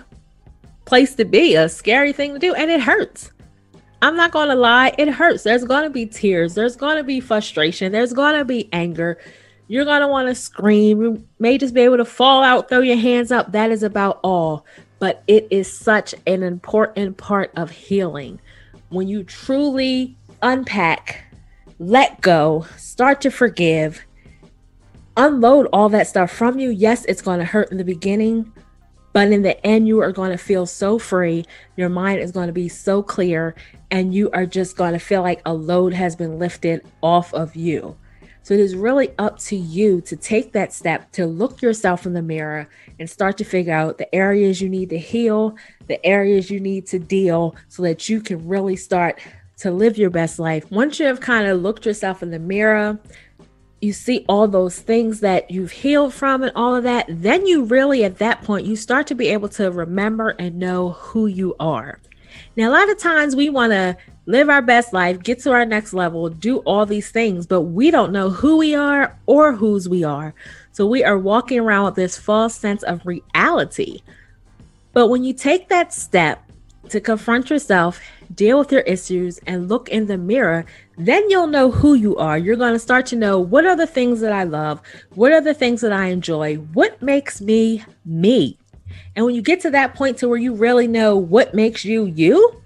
place 0.85 1.15
to 1.15 1.25
be, 1.25 1.55
a 1.55 1.67
scary 1.67 2.13
thing 2.13 2.33
to 2.33 2.39
do, 2.39 2.53
and 2.53 2.71
it 2.71 2.81
hurts. 2.81 3.31
I'm 4.01 4.15
not 4.15 4.31
going 4.31 4.47
to 4.49 4.55
lie, 4.55 4.95
it 4.97 5.09
hurts. 5.09 5.43
There's 5.43 5.63
going 5.63 5.83
to 5.83 5.89
be 5.89 6.05
tears, 6.05 6.55
there's 6.55 6.75
going 6.75 6.97
to 6.97 7.03
be 7.03 7.19
frustration, 7.19 7.91
there's 7.91 8.13
going 8.13 8.37
to 8.37 8.45
be 8.45 8.69
anger, 8.71 9.19
you're 9.71 9.85
going 9.85 10.01
to 10.01 10.07
want 10.09 10.27
to 10.27 10.35
scream. 10.35 11.01
You 11.01 11.25
may 11.39 11.57
just 11.57 11.73
be 11.73 11.79
able 11.79 11.95
to 11.95 12.03
fall 12.03 12.43
out, 12.43 12.67
throw 12.67 12.81
your 12.81 12.97
hands 12.97 13.31
up. 13.31 13.53
That 13.53 13.71
is 13.71 13.83
about 13.83 14.19
all. 14.21 14.65
But 14.99 15.23
it 15.27 15.47
is 15.49 15.71
such 15.71 16.13
an 16.27 16.43
important 16.43 17.15
part 17.15 17.53
of 17.55 17.71
healing. 17.71 18.41
When 18.89 19.07
you 19.07 19.23
truly 19.23 20.17
unpack, 20.41 21.23
let 21.79 22.19
go, 22.19 22.65
start 22.75 23.21
to 23.21 23.31
forgive, 23.31 24.01
unload 25.15 25.69
all 25.71 25.87
that 25.87 26.07
stuff 26.07 26.31
from 26.31 26.59
you. 26.59 26.69
Yes, 26.69 27.05
it's 27.05 27.21
going 27.21 27.39
to 27.39 27.45
hurt 27.45 27.71
in 27.71 27.77
the 27.77 27.85
beginning, 27.85 28.51
but 29.13 29.31
in 29.31 29.41
the 29.41 29.65
end, 29.65 29.87
you 29.87 30.01
are 30.01 30.11
going 30.11 30.31
to 30.31 30.37
feel 30.37 30.65
so 30.65 30.99
free. 30.99 31.45
Your 31.77 31.87
mind 31.87 32.19
is 32.19 32.33
going 32.33 32.47
to 32.47 32.53
be 32.53 32.67
so 32.67 33.01
clear, 33.01 33.55
and 33.89 34.13
you 34.13 34.29
are 34.31 34.45
just 34.45 34.75
going 34.75 34.91
to 34.91 34.99
feel 34.99 35.21
like 35.21 35.41
a 35.45 35.53
load 35.53 35.93
has 35.93 36.17
been 36.17 36.39
lifted 36.39 36.85
off 37.01 37.33
of 37.33 37.55
you. 37.55 37.95
So 38.43 38.53
it 38.53 38.59
is 38.59 38.75
really 38.75 39.09
up 39.19 39.37
to 39.39 39.55
you 39.55 40.01
to 40.01 40.15
take 40.15 40.51
that 40.53 40.73
step 40.73 41.11
to 41.13 41.25
look 41.27 41.61
yourself 41.61 42.05
in 42.05 42.13
the 42.13 42.21
mirror 42.21 42.67
and 42.99 43.09
start 43.09 43.37
to 43.37 43.43
figure 43.43 43.73
out 43.73 43.97
the 43.97 44.13
areas 44.13 44.61
you 44.61 44.69
need 44.69 44.89
to 44.89 44.97
heal, 44.97 45.55
the 45.87 46.03
areas 46.05 46.49
you 46.49 46.59
need 46.59 46.87
to 46.87 46.99
deal 46.99 47.55
so 47.67 47.83
that 47.83 48.09
you 48.09 48.19
can 48.19 48.47
really 48.47 48.75
start 48.75 49.19
to 49.57 49.69
live 49.69 49.97
your 49.97 50.09
best 50.09 50.39
life. 50.39 50.69
Once 50.71 50.99
you 50.99 51.05
have 51.05 51.19
kind 51.19 51.47
of 51.47 51.61
looked 51.61 51.85
yourself 51.85 52.23
in 52.23 52.31
the 52.31 52.39
mirror, 52.39 52.99
you 53.79 53.93
see 53.93 54.25
all 54.27 54.47
those 54.47 54.79
things 54.79 55.19
that 55.19 55.51
you've 55.51 55.71
healed 55.71 56.13
from 56.13 56.41
and 56.41 56.51
all 56.55 56.75
of 56.75 56.83
that, 56.83 57.05
then 57.09 57.45
you 57.45 57.63
really 57.63 58.03
at 58.03 58.17
that 58.17 58.43
point 58.43 58.65
you 58.65 58.75
start 58.75 59.05
to 59.07 59.15
be 59.15 59.27
able 59.27 59.49
to 59.49 59.69
remember 59.69 60.29
and 60.39 60.57
know 60.57 60.91
who 60.91 61.27
you 61.27 61.55
are. 61.59 61.99
Now, 62.55 62.69
a 62.69 62.71
lot 62.71 62.89
of 62.89 62.97
times 62.97 63.35
we 63.35 63.49
want 63.49 63.71
to 63.71 63.97
live 64.25 64.49
our 64.49 64.61
best 64.61 64.93
life, 64.93 65.21
get 65.23 65.39
to 65.39 65.51
our 65.51 65.65
next 65.65 65.93
level, 65.93 66.29
do 66.29 66.57
all 66.59 66.85
these 66.85 67.09
things, 67.09 67.47
but 67.47 67.61
we 67.61 67.91
don't 67.91 68.11
know 68.11 68.29
who 68.29 68.57
we 68.57 68.75
are 68.75 69.17
or 69.25 69.53
whose 69.53 69.89
we 69.89 70.03
are. 70.03 70.33
So 70.71 70.85
we 70.85 71.03
are 71.03 71.17
walking 71.17 71.59
around 71.59 71.85
with 71.85 71.95
this 71.95 72.17
false 72.17 72.55
sense 72.55 72.83
of 72.83 73.05
reality. 73.05 74.01
But 74.93 75.07
when 75.07 75.23
you 75.23 75.33
take 75.33 75.69
that 75.69 75.93
step 75.93 76.43
to 76.89 76.99
confront 76.99 77.49
yourself, 77.49 77.99
deal 78.35 78.59
with 78.59 78.71
your 78.71 78.81
issues, 78.81 79.39
and 79.47 79.69
look 79.69 79.89
in 79.89 80.07
the 80.07 80.17
mirror, 80.17 80.65
then 80.97 81.29
you'll 81.29 81.47
know 81.47 81.71
who 81.71 81.93
you 81.93 82.17
are. 82.17 82.37
You're 82.37 82.55
going 82.55 82.73
to 82.73 82.79
start 82.79 83.05
to 83.07 83.15
know 83.15 83.39
what 83.39 83.65
are 83.65 83.75
the 83.75 83.87
things 83.87 84.19
that 84.21 84.33
I 84.33 84.43
love? 84.43 84.81
What 85.15 85.31
are 85.31 85.41
the 85.41 85.53
things 85.53 85.81
that 85.81 85.93
I 85.93 86.07
enjoy? 86.07 86.55
What 86.55 87.01
makes 87.01 87.41
me 87.41 87.83
me? 88.05 88.57
And 89.15 89.25
when 89.25 89.35
you 89.35 89.41
get 89.41 89.61
to 89.61 89.71
that 89.71 89.95
point 89.95 90.17
to 90.17 90.27
where 90.27 90.37
you 90.37 90.53
really 90.53 90.87
know 90.87 91.15
what 91.15 91.53
makes 91.53 91.85
you 91.85 92.05
you, 92.05 92.61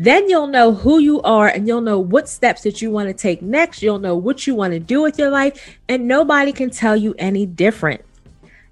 then 0.00 0.28
you'll 0.30 0.46
know 0.46 0.72
who 0.72 1.00
you 1.00 1.20
are 1.22 1.48
and 1.48 1.66
you'll 1.66 1.80
know 1.80 1.98
what 1.98 2.28
steps 2.28 2.62
that 2.62 2.80
you 2.80 2.88
want 2.88 3.08
to 3.08 3.12
take 3.12 3.42
next. 3.42 3.82
You'll 3.82 3.98
know 3.98 4.14
what 4.14 4.46
you 4.46 4.54
want 4.54 4.72
to 4.72 4.78
do 4.78 5.02
with 5.02 5.18
your 5.18 5.28
life, 5.28 5.76
and 5.88 6.06
nobody 6.06 6.52
can 6.52 6.70
tell 6.70 6.96
you 6.96 7.16
any 7.18 7.46
different. 7.46 8.04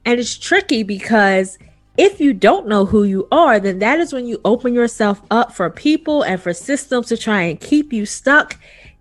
And 0.05 0.21
it's 0.21 0.39
tricky 0.39 0.85
because 0.85 1.59
if 1.99 2.21
you 2.21 2.33
don't 2.33 2.69
know 2.69 2.85
who 2.85 3.03
you 3.03 3.27
are, 3.33 3.59
then 3.59 3.81
that 3.81 3.99
is 3.99 4.13
when 4.13 4.27
you 4.27 4.41
open 4.45 4.73
yourself 4.73 5.21
up 5.33 5.53
for 5.53 5.69
people 5.69 6.23
and 6.23 6.41
for 6.41 6.53
systems 6.53 7.09
to 7.09 7.17
try 7.17 7.43
and 7.43 7.59
keep 7.59 7.93
you 7.93 8.07
stuck, 8.07 8.57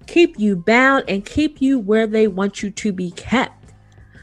keep 0.08 0.40
you 0.40 0.56
bound, 0.56 1.04
and 1.08 1.28
keep 1.28 1.62
you 1.62 1.78
where 1.78 2.08
they 2.08 2.28
want 2.28 2.64
you 2.64 2.72
to 2.72 2.92
be 2.92 3.12
kept. 3.12 3.54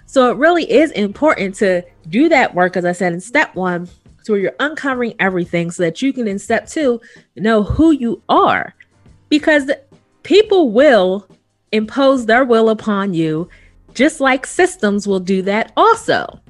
So 0.07 0.29
it 0.29 0.39
really 0.39 0.69
is 0.69 0.91
important 0.91 1.55
to 1.57 1.83
do 2.09 2.29
that 2.31 2.53
work, 2.53 2.77
as 2.77 2.85
I 2.85 2.91
said 2.91 3.13
in 3.13 3.21
step 3.21 3.55
one, 3.55 3.89
so 4.23 4.33
where 4.33 4.41
you're 4.41 4.53
uncovering 4.61 5.15
everything 5.19 5.71
so 5.71 5.83
that 5.83 6.01
you 6.03 6.13
can, 6.13 6.29
in 6.29 6.39
step 6.39 6.67
two, 6.67 7.01
know 7.37 7.63
who 7.63 7.91
you 7.91 8.23
are. 8.29 8.75
Because 9.29 9.71
people 10.23 10.71
will 10.71 11.27
impose 11.73 12.27
their 12.27 12.45
will 12.45 12.69
upon 12.69 13.15
you, 13.15 13.49
just 13.95 14.21
like 14.21 14.47
systems 14.47 15.07
will 15.07 15.21
do 15.21 15.43
that 15.43 15.73
also. 15.77 16.41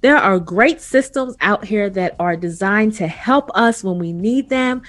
There 0.00 0.18
are 0.18 0.38
great 0.38 0.80
systems 0.82 1.34
out 1.40 1.64
here 1.64 1.88
that 1.90 2.14
are 2.18 2.36
designed 2.36 2.94
to 2.94 3.06
help 3.06 3.50
us 3.54 3.82
when 3.82 3.98
we 3.98 4.12
need 4.12 4.50
them. 4.50 4.82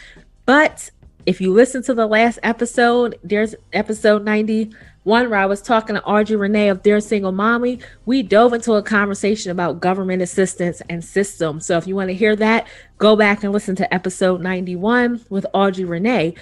But 0.45 0.89
if 1.25 1.39
you 1.39 1.53
listen 1.53 1.81
to 1.83 1.93
the 1.93 2.05
last 2.05 2.37
episode, 2.43 3.17
there's 3.23 3.55
episode 3.71 4.25
90 4.25 4.71
one 5.05 5.29
where 5.29 5.39
I 5.39 5.45
was 5.45 5.61
talking 5.61 5.95
to 5.95 6.03
Audrey 6.03 6.35
Renee 6.35 6.67
of 6.67 6.81
Dear 6.81 6.99
Single 6.99 7.31
Mommy, 7.31 7.79
we 8.07 8.23
dove 8.23 8.53
into 8.53 8.73
a 8.73 8.81
conversation 8.81 9.51
about 9.51 9.79
government 9.79 10.23
assistance 10.23 10.81
and 10.89 11.05
systems. 11.05 11.67
So 11.67 11.77
if 11.77 11.85
you 11.85 11.95
want 11.95 12.09
to 12.09 12.15
hear 12.15 12.35
that, 12.35 12.67
go 12.97 13.15
back 13.15 13.43
and 13.43 13.53
listen 13.53 13.75
to 13.77 13.93
episode 13.93 14.41
91 14.41 15.23
with 15.29 15.45
Audrey 15.53 15.85
Renee. 15.85 16.33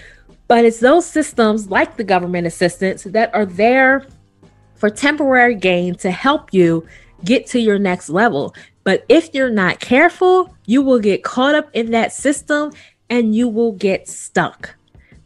But 0.47 0.63
it's 0.63 0.79
those 0.79 1.05
systems 1.05 1.69
like 1.69 1.97
the 1.97 2.05
government 2.05 2.47
assistance 2.47 3.03
that 3.03 3.35
are 3.35 3.45
there 3.45 4.07
for 4.75 4.89
temporary 4.89 5.55
gain 5.55 5.95
to 5.95 6.09
help 6.09 6.53
you 6.53 6.87
get 7.25 7.45
to 7.47 7.59
your 7.59 7.77
next 7.77 8.09
level. 8.09 8.55
But 8.85 9.05
if 9.09 9.33
you're 9.33 9.49
not 9.49 9.81
careful, 9.81 10.55
you 10.65 10.81
will 10.81 10.99
get 10.99 11.21
caught 11.21 11.53
up 11.53 11.69
in 11.73 11.91
that 11.91 12.13
system 12.13 12.71
and 13.09 13.35
you 13.35 13.49
will 13.49 13.73
get 13.73 14.07
stuck 14.07 14.75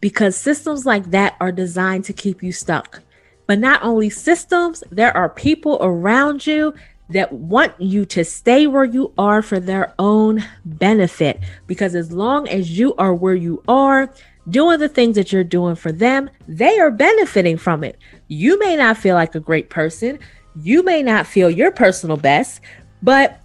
because 0.02 0.36
systems 0.36 0.88
like 0.88 1.12
that 1.12 1.36
are 1.40 1.52
designed 1.52 2.06
to 2.06 2.14
keep 2.14 2.42
you 2.42 2.52
stuck. 2.52 3.02
But 3.48 3.60
not 3.60 3.82
only 3.84 4.10
systems, 4.10 4.84
there 4.92 5.16
are 5.16 5.30
people 5.30 5.78
around 5.82 6.46
you 6.46 6.74
that 7.10 7.32
want 7.32 7.80
you 7.80 8.06
to 8.06 8.26
stay 8.26 8.68
where 8.68 8.84
you 8.84 9.14
are 9.18 9.42
for 9.42 9.60
their 9.60 9.94
own 9.98 10.44
benefit. 10.66 11.40
Because 11.66 11.96
as 11.96 12.12
long 12.12 12.48
as 12.50 12.78
you 12.78 12.94
are 12.96 13.14
where 13.14 13.36
you 13.36 13.64
are, 13.68 14.14
doing 14.50 14.80
the 14.80 14.90
things 14.90 15.16
that 15.16 15.32
you're 15.32 15.44
doing 15.44 15.76
for 15.76 15.92
them, 15.92 16.30
they 16.48 16.80
are 16.80 16.92
benefiting 16.92 17.58
from 17.58 17.84
it. 17.84 17.98
You 18.28 18.60
may 18.60 18.76
not 18.76 18.98
feel 18.98 19.16
like 19.16 19.36
a 19.36 19.40
great 19.40 19.70
person, 19.70 20.20
you 20.56 20.84
may 20.84 21.04
not 21.04 21.28
feel 21.28 21.50
your 21.50 21.72
personal 21.72 22.18
best, 22.18 22.62
but 23.02 23.40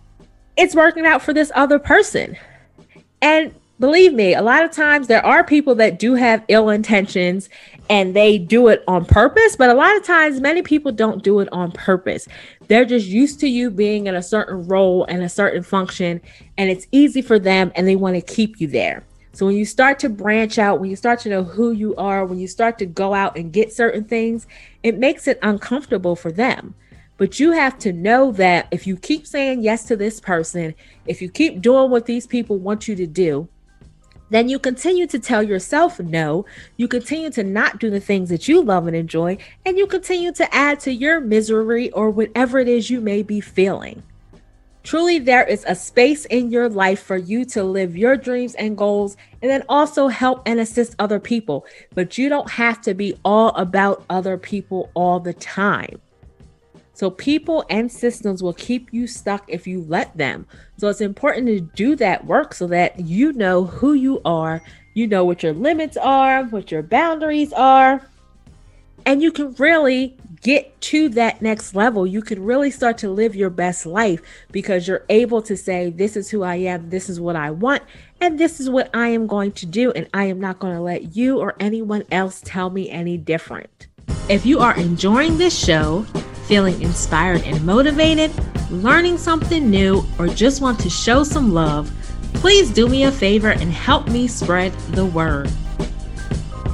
it's 0.57 0.75
working 0.75 1.07
out 1.07 1.23
for 1.23 1.33
this 1.33 1.53
other 1.55 1.79
person. 1.79 2.37
And 3.21 3.55
believe 3.83 4.15
me, 4.15 4.33
a 4.33 4.41
lot 4.43 4.65
of 4.65 4.71
times 4.71 5.09
there 5.09 5.27
are 5.27 5.43
people 5.43 5.75
that 5.75 5.99
do 5.99 6.15
have 6.15 6.45
ill 6.47 6.71
intentions 6.71 7.49
and 7.91 8.15
they 8.15 8.39
do 8.39 8.69
it 8.69 8.85
on 8.87 9.05
purpose, 9.05 9.57
but 9.57 9.71
a 9.71 9.75
lot 9.75 9.97
of 9.97 10.05
times 10.05 10.41
many 10.41 10.63
people 10.63 10.93
don't 10.93 11.25
do 11.25 11.41
it 11.41 11.49
on 11.51 11.73
purpose. 11.73 12.29
They're 12.69 12.85
just 12.85 13.09
used 13.09 13.41
to 13.41 13.49
you 13.49 13.73
being 13.73 14.07
in 14.07 14.15
a 14.15 14.23
certain 14.23 14.69
role 14.69 15.05
and 15.07 15.21
a 15.25 15.29
certain 15.29 15.65
function, 15.65 16.21
and 16.57 16.71
it's 16.71 16.87
easy 16.93 17.23
for 17.23 17.41
them 17.41 17.73
and 17.75 17.89
they 17.89 17.97
want 17.97 18.15
to 18.15 18.35
keep 18.35 18.61
you 18.61 18.69
there. 18.69 19.03
So 19.33 19.47
when 19.47 19.57
you 19.57 19.65
start 19.65 19.99
to 19.99 20.09
branch 20.09 20.61
out, 20.61 20.79
when 20.79 20.89
you 20.89 20.95
start 20.95 21.19
to 21.21 21.29
know 21.29 21.43
who 21.43 21.73
you 21.73 21.97
are, 21.97 22.25
when 22.25 22.39
you 22.39 22.47
start 22.47 22.79
to 22.79 22.87
go 22.87 23.15
out 23.15 23.37
and 23.37 23.53
get 23.53 23.73
certain 23.73 24.05
things, 24.05 24.47
it 24.85 24.97
makes 24.97 25.27
it 25.27 25.41
uncomfortable 25.43 26.15
for 26.15 26.31
them. 26.31 26.77
But 27.17 27.41
you 27.41 27.51
have 27.51 27.81
to 27.81 27.93
know 27.93 28.31
that 28.31 28.69
if 28.71 28.87
you 28.87 28.97
keep 28.97 29.27
saying 29.27 29.65
yes 29.65 29.87
to 29.87 29.97
this 29.97 30.21
person, 30.21 30.73
if 31.07 31.21
you 31.21 31.29
keep 31.29 31.61
doing 31.61 31.91
what 31.91 32.07
these 32.07 32.29
people 32.29 32.59
want 32.59 32.87
you 32.87 32.95
to 32.95 33.09
do, 33.09 33.49
then 34.33 34.49
you 34.49 34.59
continue 34.59 35.07
to 35.07 35.19
tell 35.19 35.43
yourself 35.43 36.01
no. 36.01 36.47
You 36.79 36.89
continue 36.89 37.31
to 37.31 37.45
not 37.45 37.79
do 37.79 37.91
the 37.91 38.01
things 38.01 38.31
that 38.31 38.49
you 38.49 38.63
love 38.63 38.87
and 38.87 38.97
enjoy, 38.97 39.37
and 39.67 39.77
you 39.77 39.87
continue 39.87 40.33
to 40.33 40.55
add 40.55 40.81
to 40.81 40.93
your 40.93 41.21
misery 41.21 41.91
or 41.91 42.09
whatever 42.09 42.59
it 42.59 42.67
is 42.67 42.89
you 42.89 43.01
may 43.01 43.23
be 43.23 43.41
feeling. 43.41 44.03
Truly, 44.85 45.19
there 45.19 45.45
is 45.45 45.65
a 45.69 45.75
space 45.75 46.25
in 46.25 46.51
your 46.51 46.69
life 46.69 47.03
for 47.03 47.17
you 47.17 47.45
to 47.47 47.63
live 47.63 47.97
your 47.97 48.17
dreams 48.17 48.55
and 48.55 48.77
goals 48.77 49.17
and 49.41 49.51
then 49.51 49.63
also 49.69 50.09
help 50.09 50.43
and 50.47 50.59
assist 50.59 50.97
other 50.99 51.21
people. 51.21 51.67
But 51.95 52.19
you 52.19 52.29
don't 52.29 52.51
have 52.51 52.81
to 52.83 52.95
be 52.95 53.15
all 53.25 53.51
about 53.51 54.05
other 54.11 54.39
people 54.39 54.91
all 54.95 55.21
the 55.21 55.35
time. 55.35 56.01
So, 57.03 57.11
people 57.11 57.65
and 57.69 57.91
systems 57.91 58.45
will 58.45 58.53
keep 58.53 58.93
you 58.93 59.09
stuck 59.09 59.43
if 59.49 59.67
you 59.67 59.85
let 59.89 60.17
them. 60.17 60.47
So, 60.77 60.89
it's 60.89 61.01
important 61.01 61.49
to 61.49 61.59
do 61.59 61.97
that 61.97 62.27
work 62.27 62.55
so 62.55 62.69
that 62.69 63.01
you 63.01 63.33
know 63.33 63.65
who 63.65 63.95
you 63.95 64.23
are, 64.25 64.63
you 64.95 65.09
know 65.09 65.25
what 65.25 65.43
your 65.43 65.53
limits 65.53 65.97
are, 65.97 66.45
what 66.45 66.71
your 66.71 66.85
boundaries 66.85 67.53
are, 67.55 68.09
and 69.05 69.21
you 69.21 69.33
can 69.33 69.53
really 69.55 70.17
get 70.43 70.81
to 70.83 71.09
that 71.09 71.43
next 71.43 71.75
level. 71.75 72.07
You 72.07 72.23
can 72.23 72.41
really 72.41 72.71
start 72.71 72.99
to 72.99 73.11
live 73.11 73.35
your 73.35 73.51
best 73.51 73.85
life 73.85 74.23
because 74.53 74.87
you're 74.87 75.05
able 75.09 75.43
to 75.43 75.57
say, 75.57 75.91
This 75.91 76.17
is 76.17 76.31
who 76.31 76.45
I 76.45 76.55
am, 76.55 76.89
this 76.91 77.11
is 77.11 77.19
what 77.19 77.35
I 77.35 77.51
want, 77.51 77.83
and 78.21 78.39
this 78.39 78.61
is 78.61 78.71
what 78.71 78.89
I 78.95 79.09
am 79.09 79.27
going 79.27 79.51
to 79.51 79.67
do. 79.67 79.91
And 79.91 80.09
I 80.15 80.27
am 80.27 80.39
not 80.39 80.61
going 80.61 80.77
to 80.77 80.81
let 80.81 81.17
you 81.17 81.41
or 81.41 81.57
anyone 81.59 82.05
else 82.13 82.41
tell 82.45 82.71
me 82.71 82.89
any 82.91 83.19
different. 83.19 83.89
If 84.29 84.47
you 84.47 84.61
are 84.61 84.77
enjoying 84.77 85.37
this 85.37 85.59
show, 85.59 86.07
feeling 86.53 86.83
inspired 86.83 87.41
and 87.45 87.65
motivated, 87.65 88.31
learning 88.71 89.17
something 89.17 89.71
new, 89.71 90.05
or 90.19 90.29
just 90.29 90.61
want 90.61 90.79
to 90.79 90.91
show 90.91 91.25
some 91.25 91.55
love, 91.55 91.91
please 92.35 92.69
do 92.69 92.87
me 92.87 93.05
a 93.05 93.11
favor 93.11 93.49
and 93.49 93.73
help 93.73 94.07
me 94.09 94.29
spread 94.29 94.71
the 94.91 95.07
word. 95.07 95.47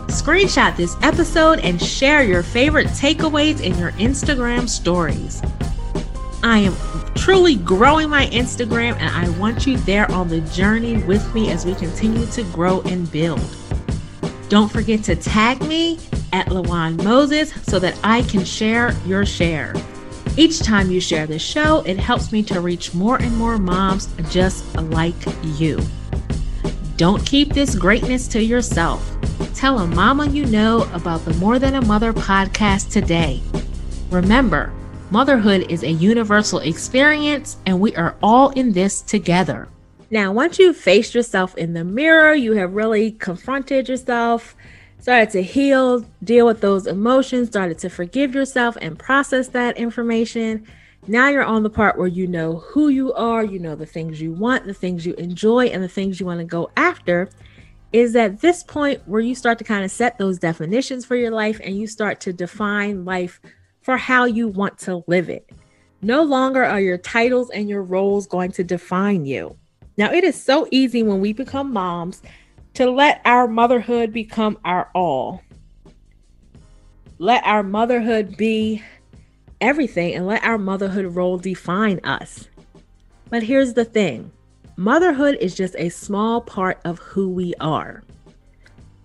Screenshot 0.08 0.76
this 0.76 0.96
episode 1.02 1.60
and 1.60 1.80
share 1.80 2.24
your 2.24 2.42
favorite 2.42 2.88
takeaways 2.88 3.60
in 3.60 3.78
your 3.78 3.92
Instagram 3.92 4.68
stories. 4.68 5.40
I 6.42 6.58
am 6.58 6.74
truly 7.14 7.54
growing 7.54 8.10
my 8.10 8.26
Instagram 8.30 8.96
and 8.96 9.14
I 9.14 9.30
want 9.38 9.64
you 9.64 9.76
there 9.76 10.10
on 10.10 10.26
the 10.26 10.40
journey 10.40 11.00
with 11.04 11.32
me 11.36 11.52
as 11.52 11.64
we 11.64 11.76
continue 11.76 12.26
to 12.26 12.42
grow 12.46 12.80
and 12.80 13.08
build. 13.12 13.46
Don't 14.48 14.72
forget 14.72 15.04
to 15.04 15.14
tag 15.14 15.62
me 15.68 16.00
at 16.32 16.46
Lawan 16.46 17.02
Moses 17.02 17.52
so 17.64 17.78
that 17.78 17.98
I 18.02 18.22
can 18.22 18.44
share 18.44 18.92
your 19.06 19.24
share. 19.26 19.74
Each 20.36 20.60
time 20.60 20.90
you 20.90 21.00
share 21.00 21.26
this 21.26 21.42
show, 21.42 21.82
it 21.86 21.98
helps 21.98 22.30
me 22.30 22.42
to 22.44 22.60
reach 22.60 22.94
more 22.94 23.20
and 23.20 23.36
more 23.36 23.58
moms 23.58 24.08
just 24.30 24.74
like 24.76 25.14
you. 25.58 25.80
Don't 26.96 27.24
keep 27.26 27.52
this 27.54 27.74
greatness 27.74 28.28
to 28.28 28.42
yourself. 28.42 29.16
Tell 29.54 29.80
a 29.80 29.86
mama 29.86 30.28
you 30.28 30.46
know 30.46 30.88
about 30.92 31.24
the 31.24 31.34
More 31.34 31.58
Than 31.58 31.74
a 31.74 31.84
Mother 31.84 32.12
podcast 32.12 32.92
today. 32.92 33.40
Remember, 34.10 34.72
motherhood 35.10 35.70
is 35.70 35.82
a 35.82 35.90
universal 35.90 36.60
experience, 36.60 37.56
and 37.66 37.80
we 37.80 37.94
are 37.96 38.16
all 38.22 38.50
in 38.50 38.72
this 38.72 39.00
together. 39.00 39.68
Now, 40.10 40.32
once 40.32 40.58
you've 40.58 40.76
faced 40.76 41.14
yourself 41.14 41.56
in 41.56 41.72
the 41.72 41.84
mirror, 41.84 42.34
you 42.34 42.52
have 42.52 42.74
really 42.74 43.12
confronted 43.12 43.88
yourself, 43.88 44.56
started 44.98 45.30
to 45.30 45.42
heal, 45.42 46.04
deal 46.24 46.46
with 46.46 46.60
those 46.60 46.86
emotions, 46.86 47.48
started 47.48 47.78
to 47.78 47.88
forgive 47.88 48.34
yourself 48.34 48.76
and 48.80 48.98
process 48.98 49.48
that 49.48 49.76
information. 49.76 50.66
Now 51.06 51.28
you're 51.28 51.44
on 51.44 51.62
the 51.62 51.70
part 51.70 51.96
where 51.96 52.08
you 52.08 52.26
know 52.26 52.58
who 52.58 52.88
you 52.88 53.12
are, 53.14 53.44
you 53.44 53.58
know 53.58 53.74
the 53.74 53.86
things 53.86 54.20
you 54.20 54.32
want, 54.32 54.66
the 54.66 54.74
things 54.74 55.06
you 55.06 55.14
enjoy, 55.14 55.66
and 55.66 55.82
the 55.82 55.88
things 55.88 56.20
you 56.20 56.26
want 56.26 56.40
to 56.40 56.44
go 56.44 56.70
after. 56.76 57.30
Is 57.90 58.14
at 58.16 58.42
this 58.42 58.62
point 58.62 59.00
where 59.06 59.22
you 59.22 59.34
start 59.34 59.56
to 59.58 59.64
kind 59.64 59.82
of 59.82 59.90
set 59.90 60.18
those 60.18 60.38
definitions 60.38 61.06
for 61.06 61.16
your 61.16 61.30
life 61.30 61.58
and 61.64 61.74
you 61.74 61.86
start 61.86 62.20
to 62.20 62.34
define 62.34 63.06
life 63.06 63.40
for 63.80 63.96
how 63.96 64.26
you 64.26 64.46
want 64.46 64.76
to 64.80 65.02
live 65.06 65.30
it. 65.30 65.48
No 66.02 66.22
longer 66.22 66.62
are 66.62 66.82
your 66.82 66.98
titles 66.98 67.48
and 67.48 67.66
your 67.66 67.82
roles 67.82 68.26
going 68.26 68.52
to 68.52 68.62
define 68.62 69.24
you. 69.24 69.56
Now, 69.96 70.12
it 70.12 70.22
is 70.22 70.40
so 70.40 70.68
easy 70.70 71.02
when 71.02 71.22
we 71.22 71.32
become 71.32 71.72
moms 71.72 72.20
to 72.78 72.88
let 72.88 73.20
our 73.24 73.48
motherhood 73.48 74.12
become 74.12 74.56
our 74.64 74.88
all. 74.94 75.42
Let 77.18 77.44
our 77.44 77.64
motherhood 77.64 78.36
be 78.36 78.84
everything 79.60 80.14
and 80.14 80.28
let 80.28 80.44
our 80.44 80.58
motherhood 80.58 81.06
role 81.06 81.38
define 81.38 81.98
us. 82.04 82.46
But 83.30 83.42
here's 83.42 83.74
the 83.74 83.84
thing 83.84 84.30
motherhood 84.76 85.38
is 85.40 85.56
just 85.56 85.74
a 85.76 85.88
small 85.88 86.40
part 86.40 86.80
of 86.84 87.00
who 87.00 87.28
we 87.28 87.52
are. 87.58 88.04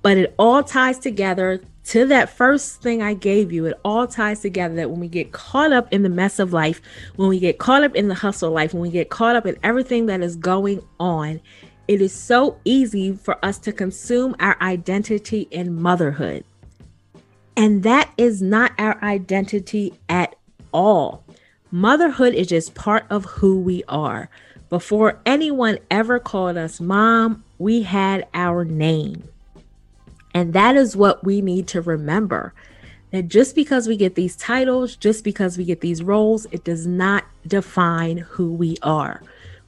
But 0.04 0.18
it 0.18 0.36
all 0.38 0.62
ties 0.62 1.00
together 1.00 1.60
to 1.86 2.06
that 2.06 2.30
first 2.30 2.80
thing 2.84 3.02
I 3.02 3.16
gave 3.16 3.52
you, 3.52 3.66
it 3.66 3.80
all 3.84 4.06
ties 4.06 4.42
together 4.42 4.76
that 4.76 4.92
when 4.92 5.00
we 5.00 5.08
get 5.08 5.32
caught 5.32 5.74
up 5.74 5.92
in 5.92 6.04
the 6.04 6.10
mess 6.10 6.38
of 6.38 6.54
life, 6.54 6.80
when 7.16 7.28
we 7.28 7.40
get 7.40 7.58
caught 7.58 7.84
up 7.84 7.96
in 7.96 8.08
the 8.08 8.14
hustle 8.14 8.52
life, 8.52 8.74
when 8.74 8.84
we 8.84 8.92
get 8.92 9.10
caught 9.10 9.36
up 9.36 9.48
in 9.48 9.58
everything 9.64 10.06
that 10.06 10.22
is 10.22 10.36
going 10.36 10.84
on, 11.00 11.42
it 11.88 12.02
is 12.02 12.14
so 12.14 12.60
easy 12.64 13.14
for 13.14 13.44
us 13.44 13.58
to 13.60 13.74
consume 13.74 14.36
our 14.40 14.58
identity 14.62 15.48
in 15.52 15.82
motherhood. 15.82 16.46
And 17.56 17.84
that 17.84 18.12
is 18.18 18.42
not 18.42 18.72
our 18.78 19.02
identity 19.04 19.94
at 20.10 20.36
all. 20.74 21.24
Motherhood 21.72 22.34
is 22.34 22.48
just 22.48 22.74
part 22.74 23.06
of 23.10 23.26
who 23.26 23.60
we 23.60 23.84
are. 23.88 24.30
Before 24.70 25.20
anyone 25.26 25.78
ever 25.92 26.20
called 26.20 26.58
us 26.58 26.80
mom, 26.80 27.44
we 27.60 27.84
had 27.84 28.28
our 28.34 28.66
name. 28.66 29.24
And 30.34 30.54
that 30.54 30.76
is 30.76 30.96
what 30.96 31.24
we 31.24 31.42
need 31.42 31.68
to 31.70 31.82
remember 31.82 32.54
that 33.12 33.28
just 33.28 33.54
because 33.54 33.88
we 33.88 33.96
get 33.96 34.16
these 34.16 34.36
titles, 34.36 34.96
just 34.96 35.24
because 35.24 35.58
we 35.58 35.64
get 35.64 35.82
these 35.82 36.02
roles, 36.02 36.48
it 36.52 36.64
does 36.64 36.88
not 36.88 37.24
define 37.46 38.18
who 38.18 38.52
we 38.52 38.76
are. 38.82 39.22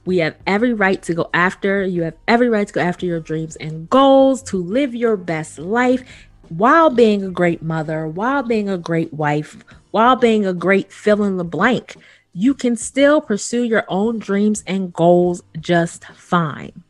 We 0.06 0.18
have 0.18 0.36
every 0.46 0.72
right 0.72 1.02
to 1.02 1.14
go 1.14 1.28
after, 1.34 1.84
you 1.84 2.02
have 2.04 2.14
every 2.28 2.48
right 2.48 2.66
to 2.66 2.72
go 2.72 2.80
after 2.80 3.04
your 3.04 3.20
dreams 3.20 3.56
and 3.56 3.90
goals, 3.90 4.42
to 4.44 4.56
live 4.56 4.94
your 4.94 5.16
best 5.16 5.58
life 5.58 6.02
while 6.48 6.90
being 6.90 7.24
a 7.24 7.30
great 7.30 7.60
mother, 7.60 8.06
while 8.06 8.42
being 8.42 8.68
a 8.68 8.78
great 8.78 9.12
wife, 9.12 9.56
while 9.90 10.16
being 10.16 10.46
a 10.46 10.54
great 10.54 10.92
fill 10.92 11.24
in 11.24 11.36
the 11.36 11.44
blank. 11.44 11.96
You 12.32 12.54
can 12.54 12.76
still 12.76 13.20
pursue 13.20 13.64
your 13.64 13.84
own 13.88 14.18
dreams 14.18 14.62
and 14.66 14.92
goals 14.92 15.42
just 15.60 16.04
fine 16.04 16.84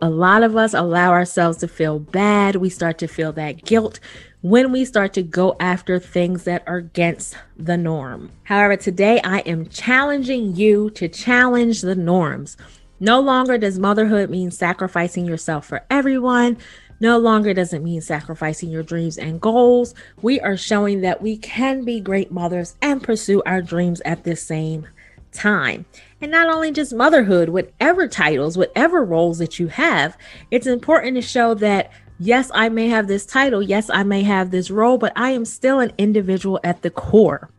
a 0.00 0.10
lot 0.10 0.42
of 0.42 0.56
us 0.56 0.74
allow 0.74 1.10
ourselves 1.10 1.58
to 1.58 1.68
feel 1.68 1.98
bad. 1.98 2.56
We 2.56 2.70
start 2.70 2.98
to 2.98 3.08
feel 3.08 3.32
that 3.32 3.64
guilt 3.64 4.00
when 4.40 4.70
we 4.70 4.84
start 4.84 5.12
to 5.14 5.22
go 5.22 5.56
after 5.58 5.98
things 5.98 6.44
that 6.44 6.62
are 6.66 6.76
against 6.76 7.36
the 7.56 7.76
norm. 7.76 8.30
However, 8.44 8.76
today 8.76 9.20
I 9.22 9.38
am 9.40 9.68
challenging 9.68 10.54
you 10.54 10.90
to 10.90 11.08
challenge 11.08 11.80
the 11.80 11.96
norms. 11.96 12.56
No 13.00 13.20
longer 13.20 13.58
does 13.58 13.78
motherhood 13.78 14.30
mean 14.30 14.50
sacrificing 14.50 15.24
yourself 15.24 15.66
for 15.66 15.84
everyone. 15.90 16.56
No 17.00 17.18
longer 17.18 17.52
does 17.52 17.72
it 17.72 17.82
mean 17.82 18.00
sacrificing 18.00 18.70
your 18.70 18.82
dreams 18.82 19.18
and 19.18 19.40
goals. 19.40 19.94
We 20.22 20.40
are 20.40 20.56
showing 20.56 21.00
that 21.00 21.22
we 21.22 21.36
can 21.36 21.84
be 21.84 22.00
great 22.00 22.30
mothers 22.30 22.76
and 22.80 23.02
pursue 23.02 23.42
our 23.44 23.62
dreams 23.62 24.00
at 24.04 24.24
the 24.24 24.36
same 24.36 24.86
time. 25.32 25.84
And 26.20 26.30
not 26.30 26.48
only 26.48 26.72
just 26.72 26.94
motherhood, 26.94 27.48
whatever 27.48 28.08
titles, 28.08 28.56
whatever 28.56 29.04
roles 29.04 29.38
that 29.38 29.58
you 29.58 29.68
have, 29.68 30.16
it's 30.50 30.66
important 30.66 31.14
to 31.16 31.22
show 31.22 31.54
that 31.54 31.92
yes, 32.18 32.50
I 32.54 32.68
may 32.68 32.88
have 32.88 33.06
this 33.06 33.26
title, 33.26 33.62
yes, 33.62 33.90
I 33.90 34.02
may 34.02 34.22
have 34.22 34.50
this 34.50 34.70
role, 34.70 34.98
but 34.98 35.12
I 35.16 35.30
am 35.30 35.44
still 35.44 35.80
an 35.80 35.92
individual 35.98 36.60
at 36.64 36.82
the 36.82 36.90
core. 36.90 37.50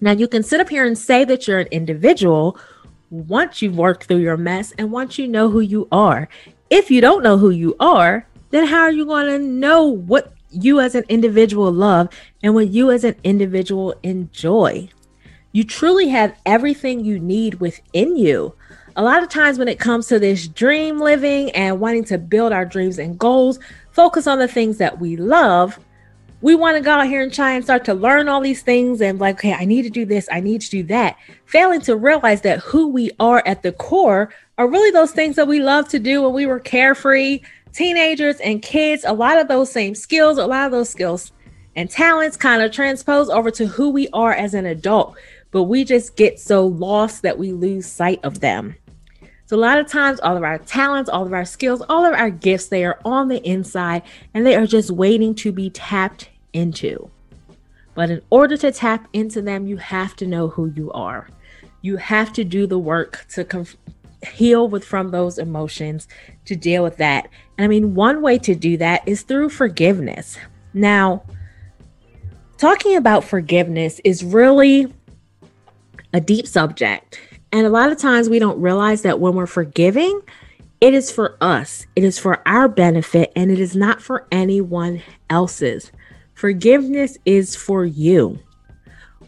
Now, 0.00 0.12
you 0.12 0.28
can 0.28 0.42
sit 0.42 0.60
up 0.60 0.68
here 0.68 0.84
and 0.84 0.98
say 0.98 1.24
that 1.24 1.48
you're 1.48 1.60
an 1.60 1.68
individual 1.70 2.58
once 3.10 3.62
you've 3.62 3.76
worked 3.76 4.04
through 4.04 4.18
your 4.18 4.36
mess 4.36 4.72
and 4.76 4.90
once 4.90 5.18
you 5.18 5.28
know 5.28 5.48
who 5.48 5.60
you 5.60 5.88
are. 5.92 6.28
If 6.68 6.90
you 6.90 7.00
don't 7.00 7.22
know 7.22 7.38
who 7.38 7.50
you 7.50 7.76
are, 7.80 8.26
then 8.50 8.66
how 8.66 8.82
are 8.82 8.92
you 8.92 9.06
going 9.06 9.26
to 9.26 9.38
know 9.38 9.84
what 9.84 10.32
you 10.50 10.80
as 10.80 10.94
an 10.94 11.04
individual 11.08 11.72
love 11.72 12.08
and 12.42 12.54
what 12.54 12.68
you 12.68 12.90
as 12.90 13.04
an 13.04 13.16
individual 13.24 13.94
enjoy? 14.02 14.88
You 15.54 15.64
truly 15.64 16.08
have 16.08 16.36
everything 16.44 17.04
you 17.04 17.18
need 17.18 17.54
within 17.54 18.16
you. 18.16 18.54
A 18.96 19.02
lot 19.02 19.22
of 19.22 19.28
times, 19.28 19.58
when 19.58 19.68
it 19.68 19.78
comes 19.78 20.06
to 20.08 20.18
this 20.18 20.46
dream 20.46 20.98
living 20.98 21.50
and 21.52 21.80
wanting 21.80 22.04
to 22.04 22.18
build 22.18 22.52
our 22.52 22.64
dreams 22.64 22.98
and 22.98 23.18
goals, 23.18 23.58
focus 23.90 24.26
on 24.26 24.38
the 24.38 24.48
things 24.48 24.78
that 24.78 25.00
we 25.00 25.16
love 25.16 25.78
we 26.44 26.54
want 26.54 26.76
to 26.76 26.82
go 26.82 26.90
out 26.90 27.06
here 27.06 27.22
and 27.22 27.32
try 27.32 27.52
and 27.52 27.64
start 27.64 27.86
to 27.86 27.94
learn 27.94 28.28
all 28.28 28.42
these 28.42 28.60
things 28.60 29.00
and 29.00 29.18
like, 29.18 29.36
okay, 29.36 29.54
I 29.54 29.64
need 29.64 29.80
to 29.84 29.88
do 29.88 30.04
this, 30.04 30.28
I 30.30 30.40
need 30.40 30.60
to 30.60 30.68
do 30.68 30.82
that, 30.82 31.16
failing 31.46 31.80
to 31.80 31.96
realize 31.96 32.42
that 32.42 32.58
who 32.58 32.88
we 32.88 33.10
are 33.18 33.42
at 33.46 33.62
the 33.62 33.72
core 33.72 34.28
are 34.58 34.68
really 34.68 34.90
those 34.90 35.12
things 35.12 35.36
that 35.36 35.48
we 35.48 35.60
love 35.60 35.88
to 35.88 35.98
do 35.98 36.20
when 36.20 36.34
we 36.34 36.44
were 36.44 36.60
carefree, 36.60 37.40
teenagers 37.72 38.36
and 38.40 38.60
kids. 38.60 39.06
A 39.06 39.14
lot 39.14 39.38
of 39.38 39.48
those 39.48 39.72
same 39.72 39.94
skills, 39.94 40.36
a 40.36 40.46
lot 40.46 40.66
of 40.66 40.72
those 40.72 40.90
skills 40.90 41.32
and 41.76 41.90
talents 41.90 42.36
kind 42.36 42.62
of 42.62 42.70
transpose 42.70 43.30
over 43.30 43.50
to 43.50 43.66
who 43.66 43.88
we 43.88 44.08
are 44.12 44.34
as 44.34 44.52
an 44.52 44.66
adult, 44.66 45.16
but 45.54 45.64
we 45.64 45.84
just 45.84 46.16
get 46.16 46.40
so 46.40 46.66
lost 46.66 47.22
that 47.22 47.38
we 47.38 47.52
lose 47.52 47.86
sight 47.86 48.18
of 48.24 48.40
them. 48.40 48.74
So, 49.46 49.56
a 49.56 49.56
lot 49.56 49.78
of 49.78 49.86
times, 49.86 50.18
all 50.18 50.36
of 50.36 50.42
our 50.42 50.58
talents, 50.58 51.08
all 51.08 51.24
of 51.24 51.32
our 51.32 51.44
skills, 51.44 51.80
all 51.88 52.04
of 52.04 52.12
our 52.12 52.28
gifts, 52.28 52.66
they 52.66 52.84
are 52.84 52.98
on 53.04 53.28
the 53.28 53.40
inside 53.48 54.02
and 54.34 54.44
they 54.44 54.56
are 54.56 54.66
just 54.66 54.90
waiting 54.90 55.32
to 55.36 55.52
be 55.52 55.70
tapped 55.70 56.28
into. 56.52 57.08
But 57.94 58.10
in 58.10 58.20
order 58.30 58.56
to 58.56 58.72
tap 58.72 59.06
into 59.12 59.40
them, 59.40 59.68
you 59.68 59.76
have 59.76 60.16
to 60.16 60.26
know 60.26 60.48
who 60.48 60.72
you 60.74 60.90
are. 60.90 61.28
You 61.82 61.98
have 61.98 62.32
to 62.32 62.42
do 62.42 62.66
the 62.66 62.78
work 62.80 63.24
to 63.34 63.44
conf- 63.44 63.76
heal 64.26 64.66
with 64.66 64.84
from 64.84 65.10
those 65.10 65.38
emotions 65.38 66.08
to 66.46 66.56
deal 66.56 66.82
with 66.82 66.96
that. 66.96 67.28
And 67.56 67.64
I 67.64 67.68
mean, 67.68 67.94
one 67.94 68.22
way 68.22 68.38
to 68.38 68.56
do 68.56 68.76
that 68.78 69.06
is 69.06 69.22
through 69.22 69.50
forgiveness. 69.50 70.36
Now, 70.72 71.22
talking 72.58 72.96
about 72.96 73.22
forgiveness 73.22 74.00
is 74.02 74.24
really 74.24 74.92
a 76.14 76.20
deep 76.20 76.46
subject. 76.46 77.20
And 77.52 77.66
a 77.66 77.70
lot 77.70 77.92
of 77.92 77.98
times 77.98 78.30
we 78.30 78.38
don't 78.38 78.60
realize 78.60 79.02
that 79.02 79.20
when 79.20 79.34
we're 79.34 79.46
forgiving, 79.46 80.22
it 80.80 80.94
is 80.94 81.10
for 81.10 81.36
us, 81.40 81.86
it 81.96 82.04
is 82.04 82.18
for 82.18 82.40
our 82.48 82.68
benefit, 82.68 83.32
and 83.36 83.50
it 83.50 83.60
is 83.60 83.76
not 83.76 84.00
for 84.00 84.26
anyone 84.32 85.02
else's. 85.28 85.92
Forgiveness 86.34 87.18
is 87.26 87.54
for 87.54 87.84
you. 87.84 88.38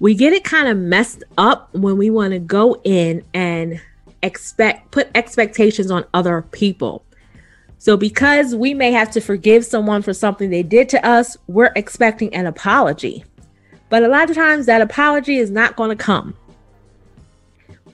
We 0.01 0.15
get 0.15 0.33
it 0.33 0.45
kind 0.45 0.69
of 0.69 0.77
messed 0.77 1.25
up 1.37 1.75
when 1.75 1.97
we 1.97 2.11
want 2.11 2.33
to 2.33 2.39
go 2.39 2.81
in 2.85 3.25
and 3.35 3.81
expect 4.23 4.91
put 4.91 5.09
expectations 5.15 5.91
on 5.91 6.05
other 6.15 6.43
people. 6.53 7.05
So 7.79 7.97
because 7.97 8.55
we 8.55 8.75
may 8.75 8.93
have 8.93 9.11
to 9.13 9.21
forgive 9.21 9.65
someone 9.65 10.03
for 10.03 10.13
something 10.13 10.51
they 10.51 10.63
did 10.63 10.89
to 10.91 11.07
us, 11.07 11.37
we're 11.47 11.73
expecting 11.77 12.35
an 12.35 12.47
apology. 12.47 13.25
But 13.89 14.03
a 14.03 14.09
lot 14.09 14.29
of 14.29 14.37
times 14.37 14.67
that 14.67 14.83
apology 14.83 15.37
is 15.37 15.51
not 15.51 15.77
going 15.77 15.97
to 15.97 15.97
come. 15.97 16.35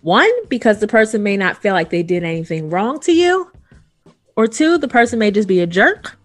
One, 0.03 0.31
because 0.49 0.81
the 0.81 0.89
person 0.89 1.23
may 1.23 1.37
not 1.37 1.63
feel 1.63 1.75
like 1.75 1.91
they 1.91 2.03
did 2.03 2.25
anything 2.25 2.71
wrong 2.71 2.99
to 3.01 3.13
you. 3.13 3.51
Or 4.37 4.49
two, 4.49 4.77
the 4.77 4.89
person 4.89 5.19
may 5.19 5.31
just 5.31 5.47
be 5.47 5.61
a 5.61 5.67
jerk. 5.67 6.19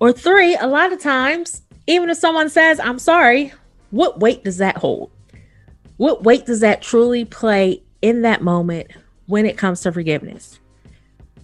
Or 0.00 0.12
three, 0.12 0.56
a 0.56 0.66
lot 0.66 0.92
of 0.92 1.00
times, 1.00 1.62
even 1.86 2.10
if 2.10 2.18
someone 2.18 2.48
says, 2.48 2.80
I'm 2.80 2.98
sorry, 2.98 3.52
what 3.90 4.18
weight 4.18 4.42
does 4.42 4.56
that 4.58 4.78
hold? 4.78 5.10
What 5.96 6.24
weight 6.24 6.46
does 6.46 6.60
that 6.60 6.82
truly 6.82 7.24
play 7.24 7.82
in 8.02 8.22
that 8.22 8.42
moment 8.42 8.88
when 9.26 9.46
it 9.46 9.58
comes 9.58 9.82
to 9.82 9.92
forgiveness? 9.92 10.58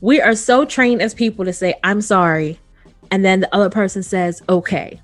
We 0.00 0.20
are 0.20 0.34
so 0.34 0.64
trained 0.64 1.02
as 1.02 1.14
people 1.14 1.44
to 1.44 1.52
say, 1.52 1.74
I'm 1.84 2.00
sorry. 2.00 2.58
And 3.10 3.24
then 3.24 3.40
the 3.40 3.54
other 3.54 3.70
person 3.70 4.02
says, 4.02 4.42
okay. 4.48 5.00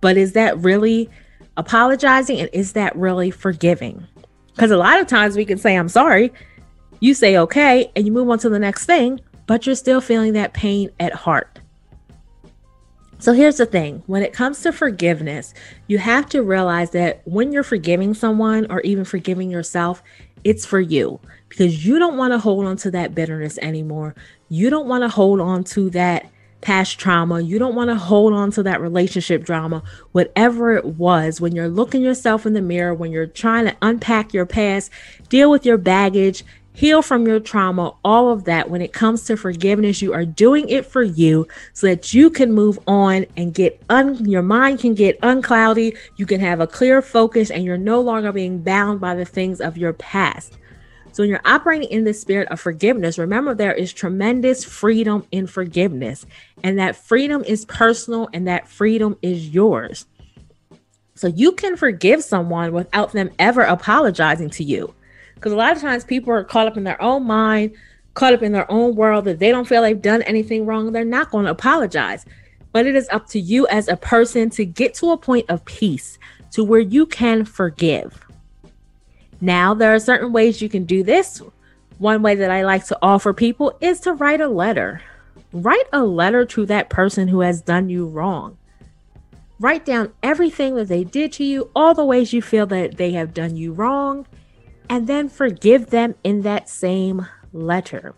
But 0.00 0.16
is 0.16 0.32
that 0.32 0.58
really 0.58 1.08
apologizing? 1.56 2.40
And 2.40 2.50
is 2.52 2.72
that 2.72 2.96
really 2.96 3.30
forgiving? 3.30 4.06
Because 4.60 4.72
a 4.72 4.76
lot 4.76 5.00
of 5.00 5.06
times 5.06 5.38
we 5.38 5.46
can 5.46 5.56
say, 5.56 5.74
I'm 5.74 5.88
sorry. 5.88 6.30
You 7.00 7.14
say, 7.14 7.38
okay. 7.38 7.90
And 7.96 8.04
you 8.04 8.12
move 8.12 8.28
on 8.28 8.38
to 8.40 8.50
the 8.50 8.58
next 8.58 8.84
thing, 8.84 9.18
but 9.46 9.64
you're 9.64 9.74
still 9.74 10.02
feeling 10.02 10.34
that 10.34 10.52
pain 10.52 10.90
at 11.00 11.14
heart. 11.14 11.60
So 13.20 13.32
here's 13.32 13.56
the 13.56 13.64
thing 13.64 14.02
when 14.06 14.22
it 14.22 14.34
comes 14.34 14.60
to 14.60 14.72
forgiveness, 14.72 15.54
you 15.86 15.96
have 15.96 16.28
to 16.28 16.42
realize 16.42 16.90
that 16.90 17.22
when 17.24 17.52
you're 17.52 17.62
forgiving 17.62 18.12
someone 18.12 18.70
or 18.70 18.82
even 18.82 19.06
forgiving 19.06 19.50
yourself, 19.50 20.02
it's 20.44 20.66
for 20.66 20.78
you 20.78 21.18
because 21.48 21.86
you 21.86 21.98
don't 21.98 22.18
want 22.18 22.34
to 22.34 22.38
hold 22.38 22.66
on 22.66 22.76
to 22.78 22.90
that 22.90 23.14
bitterness 23.14 23.56
anymore. 23.62 24.14
You 24.50 24.68
don't 24.68 24.88
want 24.88 25.04
to 25.04 25.08
hold 25.08 25.40
on 25.40 25.64
to 25.64 25.88
that 25.90 26.30
past 26.60 26.98
trauma. 26.98 27.40
You 27.40 27.58
don't 27.58 27.74
want 27.74 27.90
to 27.90 27.96
hold 27.96 28.32
on 28.32 28.50
to 28.52 28.62
that 28.64 28.80
relationship 28.80 29.44
drama, 29.44 29.82
whatever 30.12 30.74
it 30.74 30.84
was. 30.84 31.40
When 31.40 31.54
you're 31.54 31.68
looking 31.68 32.02
yourself 32.02 32.46
in 32.46 32.52
the 32.52 32.62
mirror, 32.62 32.94
when 32.94 33.12
you're 33.12 33.26
trying 33.26 33.66
to 33.66 33.76
unpack 33.82 34.34
your 34.34 34.46
past, 34.46 34.90
deal 35.28 35.50
with 35.50 35.64
your 35.64 35.78
baggage, 35.78 36.44
heal 36.74 37.02
from 37.02 37.26
your 37.26 37.40
trauma, 37.40 37.94
all 38.04 38.30
of 38.30 38.44
that. 38.44 38.70
When 38.70 38.82
it 38.82 38.92
comes 38.92 39.24
to 39.24 39.36
forgiveness, 39.36 40.00
you 40.00 40.12
are 40.12 40.24
doing 40.24 40.68
it 40.68 40.86
for 40.86 41.02
you 41.02 41.46
so 41.72 41.86
that 41.86 42.14
you 42.14 42.30
can 42.30 42.52
move 42.52 42.78
on 42.86 43.26
and 43.36 43.52
get 43.52 43.82
un 43.90 44.24
your 44.24 44.42
mind 44.42 44.80
can 44.80 44.94
get 44.94 45.20
uncloudy, 45.20 45.96
you 46.16 46.26
can 46.26 46.40
have 46.40 46.60
a 46.60 46.66
clear 46.66 47.02
focus 47.02 47.50
and 47.50 47.64
you're 47.64 47.78
no 47.78 48.00
longer 48.00 48.32
being 48.32 48.62
bound 48.62 49.00
by 49.00 49.14
the 49.14 49.24
things 49.24 49.60
of 49.60 49.76
your 49.76 49.92
past. 49.92 50.58
So 51.12 51.22
when 51.22 51.30
you're 51.30 51.40
operating 51.44 51.88
in 51.88 52.04
the 52.04 52.14
spirit 52.14 52.48
of 52.48 52.60
forgiveness, 52.60 53.18
remember 53.18 53.54
there 53.54 53.74
is 53.74 53.92
tremendous 53.92 54.64
freedom 54.64 55.26
in 55.32 55.46
forgiveness, 55.46 56.24
and 56.62 56.78
that 56.78 56.96
freedom 56.96 57.42
is 57.44 57.64
personal 57.64 58.28
and 58.32 58.46
that 58.46 58.68
freedom 58.68 59.16
is 59.22 59.48
yours. 59.48 60.06
So 61.14 61.26
you 61.26 61.52
can 61.52 61.76
forgive 61.76 62.22
someone 62.22 62.72
without 62.72 63.12
them 63.12 63.30
ever 63.38 63.62
apologizing 63.62 64.50
to 64.50 64.64
you. 64.64 64.94
Because 65.34 65.52
a 65.52 65.56
lot 65.56 65.74
of 65.74 65.82
times 65.82 66.04
people 66.04 66.32
are 66.32 66.44
caught 66.44 66.66
up 66.66 66.76
in 66.76 66.84
their 66.84 67.00
own 67.02 67.24
mind, 67.24 67.72
caught 68.14 68.34
up 68.34 68.42
in 68.42 68.52
their 68.52 68.70
own 68.70 68.94
world 68.94 69.24
that 69.24 69.38
they 69.38 69.50
don't 69.50 69.66
feel 69.66 69.82
they've 69.82 70.00
done 70.00 70.22
anything 70.22 70.64
wrong. 70.64 70.92
They're 70.92 71.04
not 71.04 71.30
going 71.30 71.44
to 71.46 71.50
apologize. 71.50 72.24
But 72.72 72.86
it 72.86 72.94
is 72.94 73.08
up 73.10 73.26
to 73.28 73.40
you 73.40 73.66
as 73.68 73.88
a 73.88 73.96
person 73.96 74.48
to 74.50 74.64
get 74.64 74.94
to 74.94 75.10
a 75.10 75.16
point 75.16 75.46
of 75.50 75.64
peace 75.64 76.18
to 76.52 76.62
where 76.64 76.80
you 76.80 77.04
can 77.04 77.44
forgive. 77.44 78.26
Now, 79.40 79.74
there 79.74 79.94
are 79.94 79.98
certain 79.98 80.32
ways 80.32 80.60
you 80.60 80.68
can 80.68 80.84
do 80.84 81.02
this. 81.02 81.42
One 81.98 82.22
way 82.22 82.34
that 82.34 82.50
I 82.50 82.64
like 82.64 82.86
to 82.86 82.98
offer 83.02 83.32
people 83.32 83.76
is 83.80 84.00
to 84.00 84.12
write 84.12 84.40
a 84.40 84.48
letter. 84.48 85.02
Write 85.52 85.86
a 85.92 86.04
letter 86.04 86.44
to 86.46 86.66
that 86.66 86.90
person 86.90 87.28
who 87.28 87.40
has 87.40 87.60
done 87.60 87.88
you 87.88 88.06
wrong. 88.06 88.56
Write 89.58 89.84
down 89.84 90.12
everything 90.22 90.74
that 90.76 90.88
they 90.88 91.04
did 91.04 91.32
to 91.32 91.44
you, 91.44 91.70
all 91.74 91.92
the 91.92 92.04
ways 92.04 92.32
you 92.32 92.40
feel 92.40 92.66
that 92.66 92.96
they 92.96 93.12
have 93.12 93.34
done 93.34 93.56
you 93.56 93.72
wrong, 93.72 94.26
and 94.88 95.06
then 95.06 95.28
forgive 95.28 95.90
them 95.90 96.14
in 96.24 96.42
that 96.42 96.68
same 96.68 97.26
letter. 97.52 98.14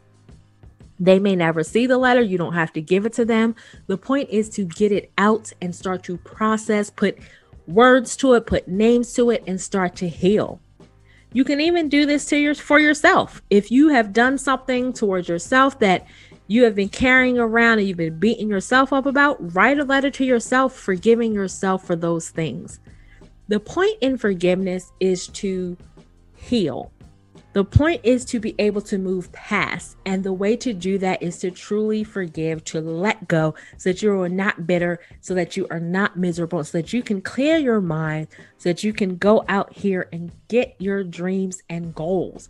They 1.00 1.18
may 1.18 1.34
never 1.34 1.64
see 1.64 1.86
the 1.86 1.98
letter. 1.98 2.20
You 2.20 2.38
don't 2.38 2.52
have 2.52 2.72
to 2.74 2.80
give 2.80 3.06
it 3.06 3.12
to 3.14 3.24
them. 3.24 3.56
The 3.88 3.98
point 3.98 4.30
is 4.30 4.48
to 4.50 4.64
get 4.64 4.92
it 4.92 5.10
out 5.18 5.52
and 5.60 5.74
start 5.74 6.04
to 6.04 6.16
process, 6.18 6.90
put 6.90 7.18
words 7.66 8.14
to 8.18 8.34
it, 8.34 8.46
put 8.46 8.68
names 8.68 9.12
to 9.14 9.30
it, 9.30 9.42
and 9.46 9.60
start 9.60 9.96
to 9.96 10.08
heal. 10.08 10.60
You 11.32 11.44
can 11.44 11.60
even 11.60 11.88
do 11.88 12.06
this 12.06 12.26
to 12.26 12.36
your 12.36 12.54
for 12.54 12.78
yourself. 12.78 13.42
If 13.50 13.70
you 13.70 13.88
have 13.88 14.12
done 14.12 14.38
something 14.38 14.92
towards 14.92 15.28
yourself 15.28 15.78
that 15.78 16.06
you 16.46 16.64
have 16.64 16.74
been 16.74 16.88
carrying 16.88 17.38
around 17.38 17.78
and 17.78 17.88
you've 17.88 17.96
been 17.96 18.18
beating 18.18 18.50
yourself 18.50 18.92
up 18.92 19.06
about, 19.06 19.54
write 19.54 19.78
a 19.78 19.84
letter 19.84 20.10
to 20.10 20.24
yourself, 20.24 20.74
forgiving 20.74 21.32
yourself 21.32 21.86
for 21.86 21.96
those 21.96 22.28
things. 22.28 22.80
The 23.48 23.60
point 23.60 23.96
in 24.00 24.18
forgiveness 24.18 24.92
is 25.00 25.28
to 25.28 25.76
heal. 26.36 26.92
The 27.52 27.64
point 27.64 28.00
is 28.02 28.24
to 28.26 28.40
be 28.40 28.54
able 28.58 28.80
to 28.82 28.96
move 28.96 29.30
past. 29.32 29.98
And 30.06 30.24
the 30.24 30.32
way 30.32 30.56
to 30.56 30.72
do 30.72 30.96
that 30.98 31.22
is 31.22 31.38
to 31.40 31.50
truly 31.50 32.02
forgive, 32.02 32.64
to 32.64 32.80
let 32.80 33.28
go, 33.28 33.54
so 33.76 33.90
that 33.90 34.02
you 34.02 34.18
are 34.20 34.28
not 34.28 34.66
bitter, 34.66 35.00
so 35.20 35.34
that 35.34 35.56
you 35.56 35.66
are 35.70 35.80
not 35.80 36.16
miserable, 36.16 36.64
so 36.64 36.78
that 36.78 36.94
you 36.94 37.02
can 37.02 37.20
clear 37.20 37.58
your 37.58 37.82
mind, 37.82 38.28
so 38.56 38.70
that 38.70 38.82
you 38.82 38.94
can 38.94 39.16
go 39.16 39.44
out 39.48 39.72
here 39.74 40.08
and 40.12 40.32
get 40.48 40.74
your 40.78 41.04
dreams 41.04 41.62
and 41.68 41.94
goals. 41.94 42.48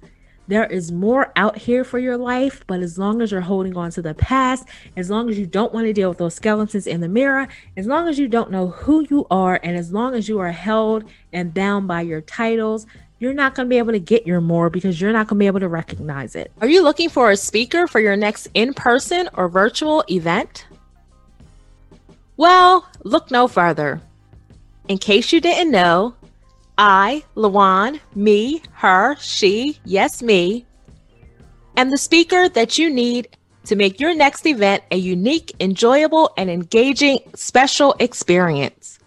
There 0.49 0.67
is 0.67 0.91
more 0.91 1.33
out 1.37 1.57
here 1.57 1.85
for 1.85 1.99
your 1.99 2.17
life, 2.17 2.65
but 2.67 2.81
as 2.81 2.99
long 2.99 3.23
as 3.23 3.31
you're 3.31 3.41
holding 3.41 3.77
on 3.77 3.91
to 3.93 4.03
the 4.03 4.15
past, 4.15 4.69
as 4.97 5.09
long 5.09 5.31
as 5.31 5.39
you 5.39 5.47
don't 5.47 5.73
want 5.73 5.87
to 5.87 5.93
deal 5.93 6.09
with 6.09 6.19
those 6.19 6.35
skeletons 6.35 6.87
in 6.87 7.01
the 7.01 7.09
mirror, 7.09 7.49
as 7.77 7.87
long 7.87 8.09
as 8.09 8.19
you 8.19 8.27
don't 8.29 8.51
know 8.51 8.69
who 8.69 9.07
you 9.09 9.27
are, 9.31 9.61
and 9.63 9.77
as 9.77 9.93
long 9.93 10.15
as 10.15 10.29
you 10.29 10.41
are 10.41 10.51
held 10.51 11.05
and 11.33 11.55
bound 11.55 11.87
by 11.87 12.03
your 12.03 12.21
titles, 12.21 12.87
you're 13.23 13.33
not 13.33 13.55
going 13.55 13.69
to 13.69 13.71
be 13.71 13.79
able 13.79 13.93
to 13.93 14.01
get 14.01 14.27
your 14.27 14.41
more 14.41 14.69
because 14.69 15.01
you're 15.01 15.13
not 15.13 15.29
going 15.29 15.39
to 15.39 15.43
be 15.45 15.47
able 15.47 15.61
to 15.61 15.69
recognize 15.69 16.35
it. 16.35 16.51
Are 16.61 16.67
you 16.67 16.83
looking 16.83 17.09
for 17.09 17.31
a 17.31 17.37
speaker 17.37 17.87
for 17.87 18.01
your 18.01 18.17
next 18.17 18.49
in 18.53 18.75
person 18.75 19.29
or 19.35 19.49
virtual 19.49 20.03
event? 20.11 20.67
Well, 22.37 22.85
look 23.05 23.31
no 23.31 23.47
further. 23.47 24.01
In 24.89 24.99
case 24.99 25.33
you 25.33 25.41
didn't 25.41 25.71
know, 25.71 26.17
I, 26.77 27.23
Lawan, 27.37 28.01
me, 28.17 28.61
her, 28.73 29.15
she, 29.21 29.79
yes, 29.85 30.21
me, 30.21 30.67
am 31.77 31.91
the 31.91 31.99
speaker 31.99 32.49
that 32.49 32.77
you 32.77 32.91
need 32.91 33.29
to 33.67 33.77
make 33.77 34.01
your 34.01 34.17
next 34.17 34.47
event 34.47 34.83
a 34.91 34.97
unique, 34.97 35.55
enjoyable, 35.61 36.33
and 36.37 36.51
engaging 36.51 37.21
special 37.37 37.95
experience. 38.01 38.99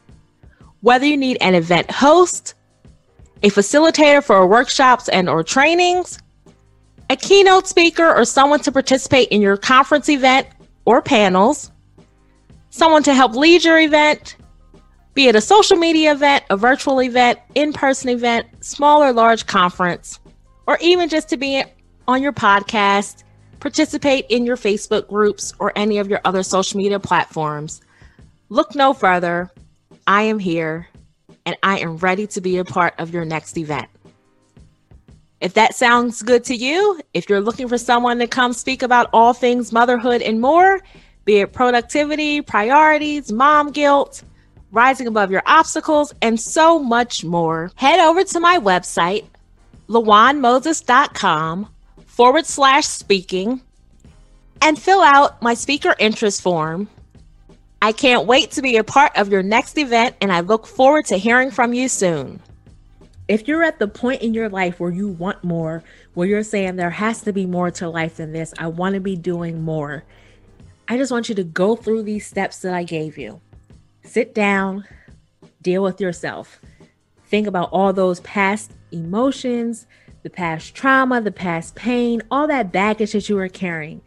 Whether 0.79 1.05
you 1.05 1.17
need 1.17 1.37
an 1.41 1.53
event 1.53 1.91
host, 1.91 2.54
a 3.45 3.49
facilitator 3.49 4.23
for 4.23 4.47
workshops 4.47 5.07
and 5.09 5.29
or 5.29 5.43
trainings, 5.43 6.17
a 7.11 7.15
keynote 7.15 7.67
speaker 7.67 8.11
or 8.11 8.25
someone 8.25 8.59
to 8.59 8.71
participate 8.71 9.27
in 9.27 9.39
your 9.39 9.55
conference 9.55 10.09
event 10.09 10.47
or 10.85 10.99
panels, 10.99 11.71
someone 12.71 13.03
to 13.03 13.13
help 13.13 13.35
lead 13.35 13.63
your 13.63 13.79
event, 13.79 14.35
be 15.13 15.27
it 15.27 15.35
a 15.35 15.41
social 15.41 15.77
media 15.77 16.11
event, 16.13 16.43
a 16.49 16.57
virtual 16.57 16.99
event, 17.03 17.37
in 17.53 17.71
person 17.71 18.09
event, 18.09 18.47
small 18.61 19.03
or 19.03 19.13
large 19.13 19.45
conference, 19.45 20.19
or 20.65 20.79
even 20.81 21.07
just 21.07 21.29
to 21.29 21.37
be 21.37 21.63
on 22.07 22.23
your 22.23 22.33
podcast, 22.33 23.23
participate 23.59 24.25
in 24.29 24.43
your 24.43 24.57
Facebook 24.57 25.07
groups, 25.07 25.53
or 25.59 25.71
any 25.75 25.99
of 25.99 26.09
your 26.09 26.19
other 26.25 26.41
social 26.41 26.79
media 26.79 26.99
platforms. 26.99 27.79
Look 28.49 28.73
no 28.73 28.91
further. 28.91 29.51
I 30.07 30.23
am 30.23 30.39
here 30.39 30.87
and 31.45 31.55
I 31.63 31.79
am 31.79 31.97
ready 31.97 32.27
to 32.27 32.41
be 32.41 32.57
a 32.57 32.65
part 32.65 32.93
of 32.97 33.13
your 33.13 33.25
next 33.25 33.57
event. 33.57 33.87
If 35.41 35.53
that 35.53 35.75
sounds 35.75 36.21
good 36.21 36.43
to 36.45 36.55
you, 36.55 36.99
if 37.13 37.29
you're 37.29 37.41
looking 37.41 37.67
for 37.67 37.77
someone 37.77 38.19
to 38.19 38.27
come 38.27 38.53
speak 38.53 38.81
about 38.81 39.09
all 39.13 39.33
things 39.33 39.71
motherhood 39.71 40.21
and 40.21 40.41
more, 40.41 40.81
be 41.25 41.37
it 41.37 41.53
productivity, 41.53 42.41
priorities, 42.41 43.31
mom 43.31 43.71
guilt, 43.71 44.23
rising 44.71 45.07
above 45.07 45.31
your 45.31 45.43
obstacles, 45.45 46.13
and 46.21 46.39
so 46.39 46.79
much 46.79 47.23
more, 47.23 47.71
head 47.75 47.99
over 47.99 48.23
to 48.23 48.39
my 48.39 48.57
website, 48.57 49.25
lawanmoses.com 49.89 51.69
forward 52.05 52.45
slash 52.45 52.85
speaking 52.85 53.61
and 54.61 54.79
fill 54.79 55.01
out 55.01 55.41
my 55.41 55.53
speaker 55.53 55.95
interest 55.99 56.41
form. 56.41 56.89
I 57.81 57.91
can't 57.91 58.25
wait 58.25 58.51
to 58.51 58.61
be 58.61 58.77
a 58.77 58.83
part 58.83 59.11
of 59.15 59.29
your 59.29 59.43
next 59.43 59.77
event, 59.77 60.15
and 60.21 60.31
I 60.31 60.39
look 60.39 60.65
forward 60.65 61.05
to 61.05 61.17
hearing 61.17 61.51
from 61.51 61.73
you 61.73 61.87
soon. 61.87 62.41
If 63.27 63.47
you're 63.47 63.63
at 63.63 63.79
the 63.79 63.87
point 63.87 64.21
in 64.21 64.33
your 64.33 64.49
life 64.49 64.79
where 64.79 64.91
you 64.91 65.07
want 65.07 65.43
more, 65.43 65.83
where 66.13 66.27
you're 66.27 66.43
saying 66.43 66.75
there 66.75 66.89
has 66.89 67.21
to 67.21 67.33
be 67.33 67.45
more 67.45 67.71
to 67.71 67.89
life 67.89 68.17
than 68.17 68.33
this, 68.33 68.53
I 68.57 68.67
want 68.67 68.95
to 68.95 69.01
be 69.01 69.15
doing 69.15 69.63
more, 69.63 70.03
I 70.87 70.97
just 70.97 71.11
want 71.11 71.29
you 71.29 71.35
to 71.35 71.43
go 71.43 71.75
through 71.75 72.03
these 72.03 72.27
steps 72.27 72.59
that 72.59 72.73
I 72.73 72.83
gave 72.83 73.17
you. 73.17 73.41
Sit 74.03 74.35
down, 74.35 74.85
deal 75.61 75.81
with 75.81 75.99
yourself. 75.99 76.59
Think 77.27 77.47
about 77.47 77.69
all 77.71 77.91
those 77.91 78.19
past 78.19 78.71
emotions, 78.91 79.87
the 80.21 80.29
past 80.29 80.75
trauma, 80.75 81.21
the 81.21 81.31
past 81.31 81.75
pain, 81.75 82.21
all 82.29 82.47
that 82.47 82.71
baggage 82.71 83.13
that 83.13 83.29
you 83.29 83.37
are 83.39 83.49
carrying. 83.49 84.01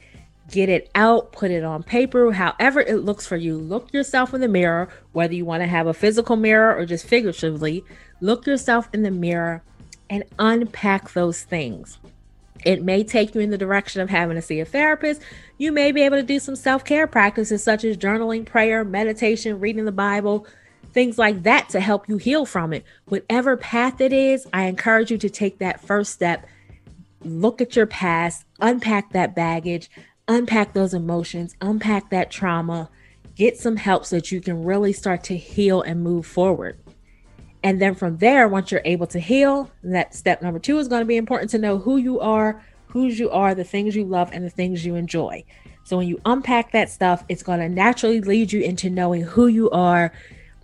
Get 0.51 0.71
it 0.71 0.91
out, 0.95 1.33
put 1.33 1.51
it 1.51 1.63
on 1.63 1.83
paper, 1.83 2.33
however 2.33 2.81
it 2.81 3.05
looks 3.05 3.27
for 3.27 3.37
you. 3.37 3.59
Look 3.59 3.93
yourself 3.93 4.33
in 4.33 4.41
the 4.41 4.49
mirror, 4.49 4.89
whether 5.13 5.35
you 5.35 5.45
want 5.45 5.63
to 5.63 5.67
have 5.67 5.87
a 5.87 5.95
physical 5.95 6.37
mirror 6.37 6.75
or 6.75 6.87
just 6.87 7.07
figuratively. 7.07 7.85
Look 8.21 8.47
yourself 8.47 8.89
in 8.95 9.03
the 9.03 9.11
mirror 9.11 9.63
and 10.09 10.25
unpack 10.39 11.13
those 11.13 11.43
things. 11.43 11.99
It 12.65 12.83
may 12.83 13.05
take 13.05 13.35
you 13.35 13.41
in 13.41 13.51
the 13.51 13.59
direction 13.59 14.01
of 14.01 14.11
having 14.11 14.37
to 14.37 14.43
see 14.43 14.61
a 14.61 14.65
therapist. 14.65 15.23
You 15.59 15.71
may 15.71 15.93
be 15.93 16.03
able 16.03 16.17
to 16.17 16.23
do 16.23 16.39
some 16.39 16.57
self 16.57 16.85
care 16.85 17.07
practices 17.07 17.63
such 17.63 17.85
as 17.85 17.97
journaling, 17.97 18.47
prayer, 18.47 18.85
meditation, 18.85 19.61
reading 19.61 19.85
the 19.85 19.93
Bible, 19.93 20.47
things 20.93 21.19
like 21.19 21.43
that 21.43 21.69
to 21.71 21.81
help 21.81 22.09
you 22.09 22.17
heal 22.17 22.47
from 22.47 22.73
it. 22.73 22.85
Whatever 23.07 23.57
path 23.57 24.01
it 24.01 24.13
is, 24.13 24.47
I 24.53 24.65
encourage 24.65 25.11
you 25.11 25.19
to 25.19 25.31
take 25.31 25.59
that 25.59 25.81
first 25.81 26.13
step. 26.13 26.47
Look 27.23 27.61
at 27.61 27.77
your 27.77 27.87
past, 27.87 28.45
unpack 28.61 29.13
that 29.13 29.35
baggage, 29.35 29.91
unpack 30.29 30.75
those 30.75 30.95
emotions, 30.95 31.57
unpack 31.61 32.11
that 32.11 32.31
trauma, 32.31 32.91
get 33.35 33.57
some 33.57 33.77
help 33.77 34.05
so 34.05 34.17
that 34.17 34.31
you 34.31 34.41
can 34.41 34.63
really 34.65 34.93
start 34.93 35.25
to 35.25 35.37
heal 35.37 35.83
and 35.83 36.03
move 36.03 36.27
forward. 36.27 36.79
And 37.63 37.81
then 37.81 37.95
from 37.95 38.19
there, 38.19 38.47
once 38.47 38.71
you're 38.71 38.83
able 38.85 39.07
to 39.09 39.19
heal, 39.19 39.71
that 39.83 40.15
step 40.15 40.43
number 40.43 40.61
two 40.61 40.79
is 40.79 40.87
going 40.87 41.01
to 41.01 41.07
be 41.07 41.17
important 41.17 41.51
to 41.51 41.59
know 41.59 41.79
who 41.79 41.97
you 41.97 42.21
are, 42.21 42.63
whose 42.87 43.19
you 43.19 43.31
are, 43.31 43.55
the 43.55 43.65
things 43.65 43.97
you 43.97 44.05
love, 44.05 44.31
and 44.33 44.45
the 44.45 44.51
things 44.51 44.85
you 44.85 44.95
enjoy. 44.95 45.45
So 45.85 45.97
when 45.97 46.07
you 46.07 46.21
unpack 46.25 46.73
that 46.73 46.91
stuff, 46.91 47.25
it's 47.29 47.43
going 47.43 47.61
to 47.61 47.69
naturally 47.69 48.21
lead 48.21 48.53
you 48.53 48.61
into 48.61 48.91
knowing 48.91 49.23
who 49.23 49.47
you 49.47 49.71
are, 49.71 50.13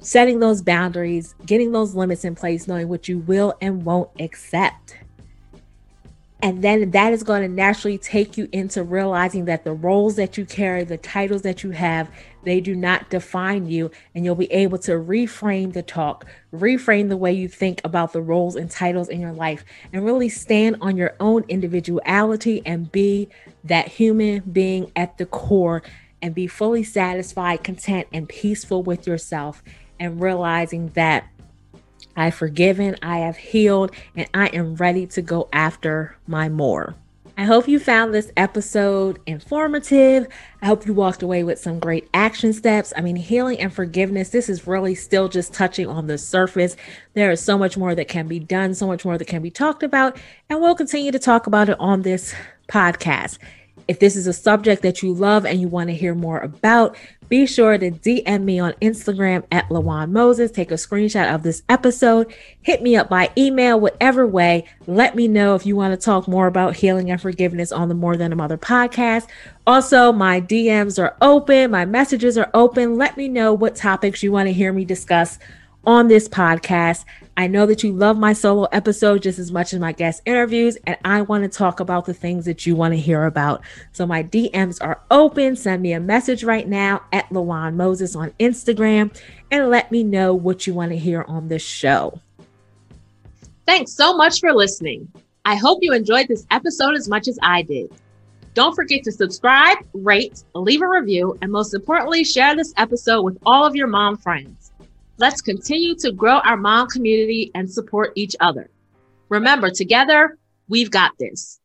setting 0.00 0.38
those 0.38 0.62
boundaries, 0.62 1.34
getting 1.46 1.72
those 1.72 1.94
limits 1.94 2.24
in 2.24 2.34
place, 2.34 2.68
knowing 2.68 2.88
what 2.88 3.08
you 3.08 3.18
will 3.20 3.54
and 3.60 3.84
won't 3.84 4.10
accept. 4.20 4.98
And 6.44 6.60
then 6.60 6.90
that 6.90 7.14
is 7.14 7.22
going 7.22 7.40
to 7.40 7.48
naturally 7.48 7.96
take 7.96 8.36
you 8.36 8.50
into 8.52 8.82
realizing 8.82 9.46
that 9.46 9.64
the 9.64 9.72
roles 9.72 10.16
that 10.16 10.36
you 10.36 10.44
carry, 10.44 10.84
the 10.84 10.98
titles 10.98 11.40
that 11.40 11.64
you 11.64 11.70
have, 11.70 12.10
they 12.42 12.60
do 12.60 12.76
not 12.76 13.08
define 13.08 13.66
you. 13.66 13.90
And 14.14 14.26
you'll 14.26 14.34
be 14.34 14.52
able 14.52 14.76
to 14.80 14.92
reframe 14.92 15.72
the 15.72 15.82
talk, 15.82 16.26
reframe 16.52 17.08
the 17.08 17.16
way 17.16 17.32
you 17.32 17.48
think 17.48 17.80
about 17.82 18.12
the 18.12 18.20
roles 18.20 18.56
and 18.56 18.70
titles 18.70 19.08
in 19.08 19.22
your 19.22 19.32
life, 19.32 19.64
and 19.90 20.04
really 20.04 20.28
stand 20.28 20.76
on 20.82 20.98
your 20.98 21.16
own 21.18 21.46
individuality 21.48 22.60
and 22.66 22.92
be 22.92 23.30
that 23.64 23.88
human 23.88 24.40
being 24.40 24.92
at 24.94 25.16
the 25.16 25.24
core 25.24 25.82
and 26.20 26.34
be 26.34 26.46
fully 26.46 26.84
satisfied, 26.84 27.64
content, 27.64 28.06
and 28.12 28.28
peaceful 28.28 28.82
with 28.82 29.06
yourself. 29.06 29.62
And 29.98 30.20
realizing 30.20 30.88
that 30.90 31.26
I've 32.16 32.34
forgiven, 32.34 32.96
I 33.02 33.18
have 33.18 33.36
healed, 33.36 33.92
and 34.16 34.28
I 34.34 34.46
am 34.48 34.76
ready 34.76 35.06
to 35.08 35.22
go 35.22 35.48
after 35.52 36.16
my 36.26 36.48
more. 36.48 36.94
I 37.36 37.44
hope 37.44 37.66
you 37.66 37.80
found 37.80 38.14
this 38.14 38.30
episode 38.36 39.18
informative. 39.26 40.28
I 40.62 40.66
hope 40.66 40.86
you 40.86 40.94
walked 40.94 41.20
away 41.20 41.42
with 41.42 41.58
some 41.58 41.80
great 41.80 42.08
action 42.14 42.52
steps. 42.52 42.92
I 42.96 43.00
mean, 43.00 43.16
healing 43.16 43.58
and 43.58 43.74
forgiveness, 43.74 44.28
this 44.28 44.48
is 44.48 44.68
really 44.68 44.94
still 44.94 45.28
just 45.28 45.52
touching 45.52 45.88
on 45.88 46.06
the 46.06 46.16
surface. 46.16 46.76
There 47.14 47.32
is 47.32 47.40
so 47.40 47.58
much 47.58 47.76
more 47.76 47.92
that 47.96 48.06
can 48.06 48.28
be 48.28 48.38
done, 48.38 48.72
so 48.74 48.86
much 48.86 49.04
more 49.04 49.18
that 49.18 49.26
can 49.26 49.42
be 49.42 49.50
talked 49.50 49.82
about, 49.82 50.16
and 50.48 50.60
we'll 50.60 50.76
continue 50.76 51.10
to 51.10 51.18
talk 51.18 51.48
about 51.48 51.68
it 51.68 51.76
on 51.80 52.02
this 52.02 52.34
podcast. 52.68 53.38
If 53.88 53.98
this 54.00 54.16
is 54.16 54.26
a 54.26 54.32
subject 54.32 54.82
that 54.82 55.02
you 55.02 55.12
love 55.12 55.44
and 55.44 55.60
you 55.60 55.68
want 55.68 55.88
to 55.88 55.94
hear 55.94 56.14
more 56.14 56.38
about, 56.40 56.96
be 57.28 57.46
sure 57.46 57.78
to 57.78 57.90
DM 57.90 58.44
me 58.44 58.58
on 58.58 58.74
Instagram 58.74 59.44
at 59.50 59.68
Lawan 59.68 60.10
Moses. 60.10 60.50
Take 60.50 60.70
a 60.70 60.74
screenshot 60.74 61.34
of 61.34 61.42
this 61.42 61.62
episode. 61.68 62.32
Hit 62.62 62.82
me 62.82 62.96
up 62.96 63.08
by 63.08 63.30
email, 63.36 63.80
whatever 63.80 64.26
way. 64.26 64.66
Let 64.86 65.14
me 65.14 65.26
know 65.26 65.54
if 65.54 65.64
you 65.64 65.74
want 65.74 65.98
to 65.98 66.04
talk 66.04 66.28
more 66.28 66.46
about 66.46 66.76
healing 66.76 67.10
and 67.10 67.20
forgiveness 67.20 67.72
on 67.72 67.88
the 67.88 67.94
More 67.94 68.16
Than 68.16 68.32
a 68.32 68.36
Mother 68.36 68.58
podcast. 68.58 69.26
Also, 69.66 70.12
my 70.12 70.40
DMs 70.40 71.02
are 71.02 71.16
open, 71.22 71.70
my 71.70 71.84
messages 71.86 72.36
are 72.36 72.50
open. 72.52 72.96
Let 72.96 73.16
me 73.16 73.28
know 73.28 73.54
what 73.54 73.74
topics 73.74 74.22
you 74.22 74.30
want 74.30 74.48
to 74.48 74.52
hear 74.52 74.72
me 74.72 74.84
discuss 74.84 75.38
on 75.86 76.08
this 76.08 76.28
podcast. 76.28 77.04
I 77.36 77.48
know 77.48 77.66
that 77.66 77.82
you 77.82 77.92
love 77.92 78.16
my 78.16 78.32
solo 78.32 78.64
episode 78.66 79.22
just 79.22 79.38
as 79.38 79.50
much 79.50 79.72
as 79.72 79.80
my 79.80 79.92
guest 79.92 80.22
interviews, 80.24 80.76
and 80.86 80.96
I 81.04 81.22
want 81.22 81.42
to 81.42 81.48
talk 81.48 81.80
about 81.80 82.04
the 82.04 82.14
things 82.14 82.44
that 82.44 82.64
you 82.64 82.76
want 82.76 82.94
to 82.94 83.00
hear 83.00 83.24
about. 83.24 83.62
So 83.92 84.06
my 84.06 84.22
DMs 84.22 84.78
are 84.80 85.00
open. 85.10 85.56
Send 85.56 85.82
me 85.82 85.92
a 85.92 86.00
message 86.00 86.44
right 86.44 86.68
now 86.68 87.02
at 87.12 87.28
Lawan 87.30 87.74
Moses 87.74 88.14
on 88.14 88.30
Instagram 88.38 89.16
and 89.50 89.68
let 89.68 89.90
me 89.90 90.04
know 90.04 90.32
what 90.32 90.66
you 90.66 90.74
want 90.74 90.92
to 90.92 90.98
hear 90.98 91.24
on 91.26 91.48
this 91.48 91.62
show. 91.62 92.20
Thanks 93.66 93.92
so 93.92 94.16
much 94.16 94.40
for 94.40 94.52
listening. 94.52 95.10
I 95.44 95.56
hope 95.56 95.80
you 95.82 95.92
enjoyed 95.92 96.28
this 96.28 96.46
episode 96.50 96.94
as 96.94 97.08
much 97.08 97.28
as 97.28 97.38
I 97.42 97.62
did. 97.62 97.92
Don't 98.54 98.74
forget 98.74 99.02
to 99.02 99.12
subscribe, 99.12 99.78
rate, 99.92 100.44
leave 100.54 100.80
a 100.80 100.88
review, 100.88 101.36
and 101.42 101.50
most 101.50 101.74
importantly, 101.74 102.22
share 102.22 102.54
this 102.54 102.72
episode 102.76 103.22
with 103.22 103.36
all 103.44 103.66
of 103.66 103.74
your 103.74 103.88
mom 103.88 104.16
friends. 104.16 104.63
Let's 105.16 105.40
continue 105.40 105.94
to 105.96 106.10
grow 106.10 106.38
our 106.40 106.56
mom 106.56 106.88
community 106.88 107.52
and 107.54 107.70
support 107.70 108.12
each 108.16 108.34
other. 108.40 108.68
Remember, 109.28 109.70
together, 109.70 110.38
we've 110.68 110.90
got 110.90 111.12
this. 111.18 111.60